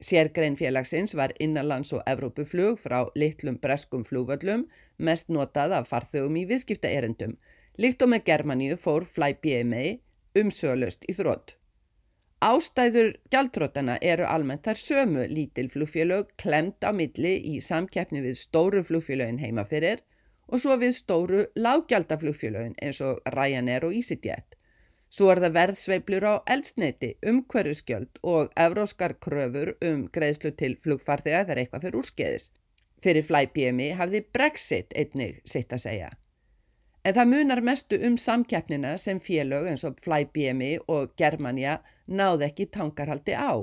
Sérgrein 0.00 0.58
félagsins 0.60 1.14
var 1.16 1.32
innanlands 1.40 1.92
og 1.96 2.02
Evrópuflug 2.06 2.76
frá 2.78 2.98
litlum 3.16 3.56
breskum 3.62 4.04
flugvöllum, 4.04 4.66
mest 4.98 5.32
notað 5.32 5.72
af 5.78 5.88
farþögum 5.88 6.36
í 6.36 6.44
viðskiptaerendum. 6.50 7.38
Líkt 7.80 8.02
og 8.04 8.12
með 8.12 8.26
Germaníu 8.28 8.76
fór 8.80 9.06
Fly-BMA 9.08 9.84
umsöglaust 10.36 11.08
í 11.08 11.16
þrótt. 11.16 11.56
Ástæður 12.44 13.14
gjaldrótana 13.32 13.96
eru 14.04 14.26
almennt 14.28 14.66
þar 14.68 14.80
sömu 14.82 15.24
lítil 15.32 15.70
flugfélög 15.72 16.34
klemt 16.42 16.84
á 16.84 16.92
milli 16.92 17.32
í 17.54 17.56
samkeppni 17.64 18.20
við 18.20 18.36
stóru 18.42 18.82
flugfélögin 18.84 19.40
heimaferir 19.40 20.04
og 20.48 20.62
svo 20.62 20.76
við 20.80 20.94
stóru 20.98 21.46
lágjaldaflugfélögin 21.58 22.76
eins 22.82 23.00
og 23.04 23.22
Ryanair 23.34 23.86
og 23.88 23.96
EasyJet. 23.96 24.56
Svo 25.10 25.30
er 25.30 25.40
það 25.42 25.54
verðsveiblur 25.56 26.26
á 26.26 26.34
eldsneiti, 26.54 27.12
umhverfiskjöld 27.30 28.20
og 28.22 28.52
evróskar 28.58 29.14
kröfur 29.22 29.74
um 29.88 30.06
greiðslu 30.12 30.52
til 30.58 30.74
flugfarþega 30.82 31.44
þegar 31.44 31.60
eitthvað 31.62 31.86
fyrir 31.86 31.98
úrskeiðis. 32.02 32.50
Fyrir 33.02 33.26
flæbjemi 33.28 33.90
hafði 33.98 34.22
Brexit 34.34 34.94
einnig 34.96 35.40
sitt 35.44 35.72
að 35.72 35.84
segja. 35.86 36.10
En 37.06 37.14
það 37.14 37.30
munar 37.30 37.62
mestu 37.62 37.98
um 38.02 38.16
samkeppnina 38.18 38.96
sem 38.98 39.20
félög 39.22 39.68
eins 39.70 39.84
og 39.86 40.00
flæbjemi 40.02 40.72
og 40.90 41.14
Germania 41.16 41.78
náð 42.06 42.48
ekki 42.48 42.66
tankarhaldi 42.74 43.36
á. 43.38 43.62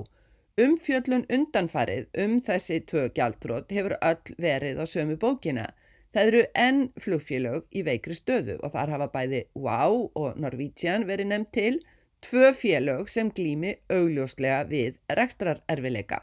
Umfjöllun 0.64 1.26
undanfarið 1.34 2.08
um 2.24 2.40
þessi 2.48 2.80
tvö 2.88 3.10
gjaldrótt 3.18 3.74
hefur 3.76 3.98
öll 4.00 4.36
verið 4.38 4.80
á 4.80 4.86
sömu 4.88 5.18
bókina 5.20 5.72
Það 6.14 6.28
eru 6.30 6.42
enn 6.66 6.82
flugfélög 7.04 7.64
í 7.74 7.82
veikri 7.88 8.16
stöðu 8.18 8.60
og 8.62 8.76
þar 8.76 8.92
hafa 8.94 9.08
bæði 9.16 9.40
WOW 9.58 10.12
og 10.22 10.38
Norwegian 10.38 11.08
verið 11.10 11.32
nefnt 11.32 11.52
til 11.58 11.80
tvö 12.24 12.52
félög 12.60 13.10
sem 13.10 13.32
glými 13.34 13.74
augljóslega 13.90 14.60
við 14.70 15.00
rekstrarerfileika. 15.20 16.22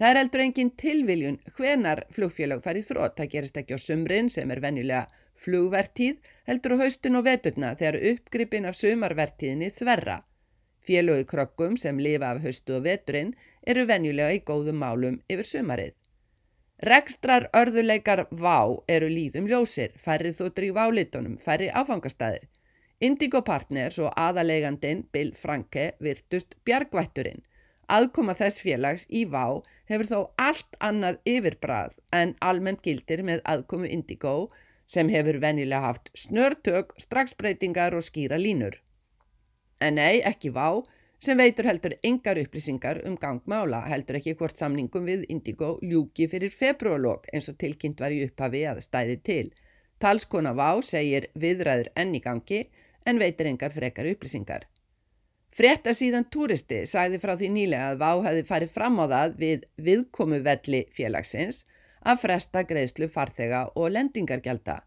Það 0.00 0.10
er 0.10 0.18
heldur 0.18 0.42
engin 0.42 0.72
tilviljun 0.80 1.38
hvenar 1.56 2.02
flugfélög 2.16 2.62
farið 2.64 2.86
þrótt. 2.88 3.18
Það 3.20 3.32
gerist 3.34 3.58
ekki 3.60 3.76
á 3.76 3.80
sumrin 3.84 4.30
sem 4.32 4.50
er 4.50 4.62
venjulega 4.64 5.06
flugvertíð, 5.40 6.16
heldur 6.48 6.74
á 6.80 6.82
haustun 6.82 7.20
og 7.20 7.26
veturna 7.28 7.74
þegar 7.76 8.00
uppgripin 8.12 8.68
af 8.68 8.78
sumarvertíðinni 8.80 9.70
þverra. 9.76 10.18
Félögi 10.80 11.28
krokkum 11.28 11.76
sem 11.76 12.00
lifa 12.00 12.32
af 12.32 12.42
haustu 12.42 12.78
og 12.78 12.86
veturinn 12.88 13.34
eru 13.68 13.84
venjulega 13.86 14.34
í 14.34 14.44
góðum 14.50 14.80
málum 14.80 15.20
yfir 15.28 15.48
sumarið. 15.52 15.99
Rekstrar 16.80 17.50
örðuleikar 17.52 18.22
vá 18.30 18.80
eru 18.88 19.08
líðum 19.12 19.44
ljósir, 19.50 19.90
færri 20.00 20.30
þóttur 20.32 20.64
í 20.64 20.70
válitunum, 20.72 21.34
færri 21.36 21.66
áfangastæðir. 21.68 22.46
Indigo 23.04 23.42
Partners 23.44 23.98
og 24.00 24.14
aðalegandin 24.16 25.02
Bill 25.12 25.34
Franke 25.36 25.90
virtust 26.00 26.56
bjargvætturinn. 26.64 27.42
Aðkoma 27.92 28.32
þess 28.38 28.62
félags 28.64 29.04
í 29.12 29.26
vá 29.28 29.60
hefur 29.92 30.08
þó 30.08 30.18
allt 30.40 30.78
annað 30.80 31.20
yfirbrað 31.28 31.92
en 32.16 32.32
almennt 32.40 32.80
gildir 32.86 33.24
með 33.28 33.42
aðkomu 33.44 33.88
Indigo 33.88 34.34
sem 34.88 35.12
hefur 35.12 35.36
venilega 35.42 35.84
haft 35.84 36.08
snörtök, 36.16 36.96
straxbreytingar 36.96 37.92
og 37.92 38.06
skýra 38.08 38.40
línur. 38.40 38.80
En 39.84 40.00
nei, 40.00 40.22
ekki 40.24 40.48
vá, 40.56 40.80
sem 41.20 41.36
veitur 41.36 41.66
heldur 41.68 41.94
engar 42.02 42.38
upplýsingar 42.40 43.02
um 43.08 43.16
gangmála, 43.20 43.82
heldur 43.92 44.16
ekki 44.20 44.32
hvort 44.40 44.56
samningum 44.56 45.04
við 45.04 45.26
Indigo 45.28 45.74
ljúki 45.84 46.28
fyrir 46.32 46.52
februarlokk 46.54 47.28
eins 47.34 47.50
og 47.52 47.58
tilkynnt 47.60 48.00
var 48.00 48.14
í 48.16 48.22
upphafi 48.24 48.62
að 48.70 48.80
stæði 48.86 49.16
til. 49.28 49.46
Talskona 50.00 50.54
Vá 50.56 50.80
segir 50.80 51.28
viðræður 51.36 51.92
enn 52.00 52.14
í 52.16 52.22
gangi 52.24 52.62
en 53.04 53.20
veitur 53.20 53.50
engar 53.50 53.74
frekar 53.74 54.08
upplýsingar. 54.08 54.64
Frettar 55.52 55.96
síðan 55.98 56.24
túristi 56.32 56.86
sagði 56.88 57.20
frá 57.20 57.34
því 57.36 57.52
nýlega 57.52 57.92
að 57.92 58.00
Vá 58.00 58.10
hefði 58.30 58.46
farið 58.48 58.74
fram 58.78 58.96
á 59.02 59.06
það 59.12 59.36
við 59.44 59.68
viðkomu 59.76 60.40
velli 60.46 60.84
félagsins 60.96 61.66
að 62.00 62.22
fresta 62.22 62.64
greiðslu 62.64 63.10
farþega 63.12 63.66
og 63.76 63.92
lendingargelda. 63.92 64.80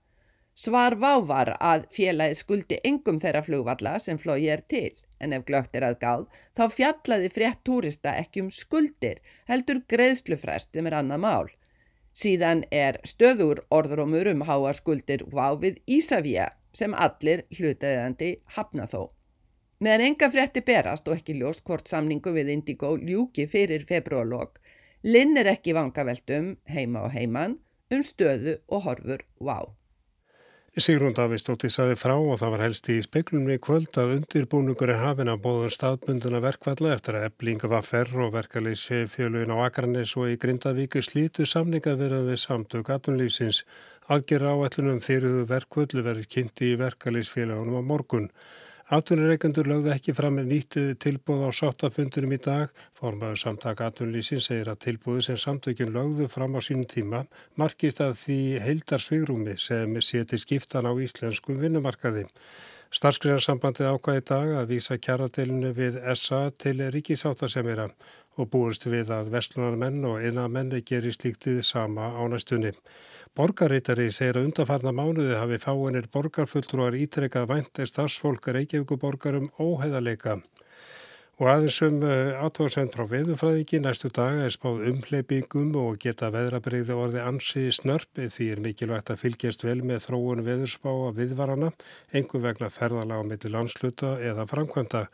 Svar 0.57 0.97
Vá 0.97 1.21
var 1.21 1.57
að 1.59 1.85
félagið 1.93 2.41
skuldi 2.41 2.81
engum 2.83 3.21
þeirra 3.21 3.45
flugvalla 3.45 3.99
sem 4.01 4.17
flói 4.17 4.47
er 4.49 4.65
til 4.65 4.95
en 5.23 5.33
ef 5.37 5.45
glögt 5.47 5.75
er 5.79 5.87
að 5.87 5.99
gáð, 6.03 6.23
þá 6.57 6.63
fjallaði 6.77 7.31
frétt 7.33 7.63
túrista 7.67 8.13
ekki 8.19 8.43
um 8.43 8.51
skuldir, 8.51 9.21
heldur 9.49 9.81
greiðslufrest 9.89 10.73
sem 10.75 10.89
er 10.89 10.99
annað 10.99 11.23
mál. 11.25 11.49
Síðan 12.13 12.61
er 12.69 12.99
stöður 13.07 13.63
orðrómur 13.73 14.29
um 14.35 14.45
háa 14.45 14.73
skuldir 14.77 15.25
váfið 15.33 15.79
Ísafíja 15.97 16.51
sem 16.77 16.93
allir 16.93 17.45
hlutaðandi 17.57 18.35
hafna 18.57 18.85
þó. 18.89 19.09
Meðan 19.83 20.05
enga 20.07 20.29
frétti 20.31 20.61
berast 20.63 21.07
og 21.09 21.17
ekki 21.17 21.39
ljóst 21.39 21.63
hvort 21.67 21.89
samningu 21.89 22.31
við 22.35 22.53
Indigo 22.53 22.93
ljúki 22.97 23.47
fyrir 23.49 23.83
februarlokk, 23.89 24.59
linn 25.03 25.37
er 25.37 25.49
ekki 25.55 25.73
vangaveltum 25.75 26.53
heima 26.69 27.07
og 27.07 27.15
heiman 27.17 27.57
um 27.91 28.03
stöðu 28.05 28.59
og 28.69 28.85
horfur 28.85 29.25
váf. 29.39 29.73
Sigrún 30.73 31.13
Davíðstóttir 31.13 31.69
saði 31.69 31.93
frá 32.01 32.15
og 32.17 32.39
það 32.41 32.51
var 32.55 32.61
helst 32.63 32.87
í 32.89 32.95
speiklunni 33.05 33.59
kvöld 33.61 33.93
að 34.01 34.13
undirbúningur 34.15 34.89
er 34.89 35.03
hafin 35.03 35.29
að 35.29 35.43
bóðun 35.43 35.73
staðbunduna 35.75 36.39
verkvalla 36.41 36.95
eftir 36.95 37.19
að 37.19 37.27
eblinga 37.27 37.69
var 37.69 37.85
ferr 37.85 38.23
og 38.25 38.31
verkalýsi 38.33 39.03
fjölun 39.05 39.53
á 39.53 39.61
Akranes 39.67 40.15
og 40.17 40.31
í 40.31 40.39
Grindavíku 40.41 41.03
slítu 41.05 41.45
samninga 41.45 41.93
verið 41.99 42.25
við 42.31 42.41
samtök 42.41 42.89
atunlýfsins. 42.95 43.61
Aðgerra 44.09 44.55
áætlunum 44.57 44.97
fyrir 45.05 45.45
verkvöldu 45.53 46.01
verið 46.09 46.25
kynnti 46.33 46.73
í 46.73 46.81
verkalýsfélagunum 46.81 47.77
á 47.77 47.81
morgun. 47.93 48.31
Atvinnureikendur 48.91 49.63
lögðu 49.71 49.93
ekki 49.93 50.11
fram 50.11 50.33
með 50.35 50.49
nýttið 50.51 50.87
tilbúð 50.99 51.45
á 51.47 51.49
sáttafundunum 51.55 52.33
í 52.35 52.39
dag. 52.43 52.71
Formaður 52.99 53.39
samtaka 53.39 53.85
atvinnulísin 53.87 54.41
segir 54.43 54.67
að 54.73 54.81
tilbúði 54.83 55.23
sem 55.29 55.37
samtökjum 55.39 55.93
lögðu 55.95 56.27
fram 56.27 56.57
á 56.59 56.61
sínum 56.65 56.83
tíma 56.91 57.21
markist 57.55 58.01
að 58.03 58.17
því 58.25 58.39
heildarsvigrúmi 58.65 59.55
sem 59.55 59.95
seti 60.03 60.41
skiptan 60.41 60.89
á 60.89 60.91
íslenskum 60.99 61.63
vinnumarkaði. 61.63 62.25
Starfskriðarsambandið 62.93 63.87
ákvaði 63.93 64.25
dag 64.33 64.51
að 64.59 64.75
vísa 64.75 64.99
kjaradeilinu 64.99 65.71
við 65.79 66.01
SA 66.19 66.43
til 66.51 66.83
ríkisáttasemira 66.93 67.87
og 68.35 68.51
búist 68.51 68.83
við 68.91 69.15
að 69.15 69.31
vestlunarmenn 69.31 70.03
og 70.11 70.27
innamenni 70.27 70.83
gerir 70.83 71.15
slíktið 71.15 71.63
sama 71.63 72.11
á 72.11 72.21
næstunni. 72.27 72.75
Borgarreitari 73.33 74.11
segir 74.13 74.37
að 74.37 74.43
undanfarna 74.45 74.91
mánuði 74.93 75.33
hafi 75.33 75.57
fáinir 75.57 76.05
borgarfulltrúar 76.13 76.93
ítrekkað 76.93 77.47
væntir 77.49 77.89
starfsfólk 77.89 78.45
Reykjavíkuborgarum 78.53 79.47
óheðaleika. 79.57 80.35
Og 81.41 81.49
aðeins 81.49 81.79
um 81.87 81.97
eh, 82.05 82.37
átóðsend 82.37 82.93
frá 82.93 83.07
veðufræðingi 83.09 83.79
næstu 83.81 84.11
daga 84.13 84.45
er 84.45 84.53
spáð 84.53 84.85
umleipingum 84.91 85.73
og 85.81 85.97
geta 86.03 86.29
veðrabreyði 86.35 86.93
orði 86.93 87.23
ansi 87.25 87.65
snörp 87.73 88.21
því 88.21 88.51
er 88.53 88.61
mikilvægt 88.67 89.09
að 89.09 89.23
fylgjast 89.23 89.65
vel 89.65 89.79
með 89.81 90.05
þróun 90.05 90.45
veðurspá 90.45 90.91
að 90.93 91.23
viðvarana, 91.23 91.71
engum 92.13 92.45
vegna 92.45 92.69
ferðalega 92.69 93.17
á 93.17 93.29
milli 93.31 93.57
landsluta 93.57 94.19
eða 94.21 94.45
framkvæmda. 94.53 95.07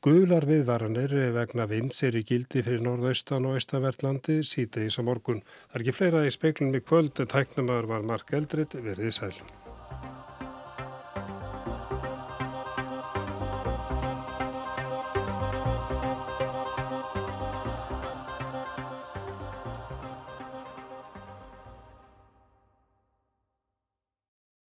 Guðlar 0.00 0.46
viðvaranir 0.48 1.12
vegna 1.34 1.66
vinds 1.68 1.98
er 2.08 2.14
í 2.16 2.22
gildi 2.24 2.62
fyrir 2.64 2.80
norðaustan 2.86 3.44
og 3.50 3.58
austanverðlandi 3.58 4.38
síðdeis 4.48 4.96
á 4.96 5.04
morgun. 5.04 5.44
Það 5.68 5.76
er 5.76 5.84
ekki 5.84 5.96
fleira 5.98 6.24
í 6.24 6.32
speiklunum 6.32 6.80
í 6.80 6.84
kvöld 6.88 7.20
en 7.20 7.32
tæknumar 7.36 7.90
var 7.90 8.06
Mark 8.08 8.32
Eldrit 8.38 8.80
verið 8.80 9.18
sæl. 9.18 9.34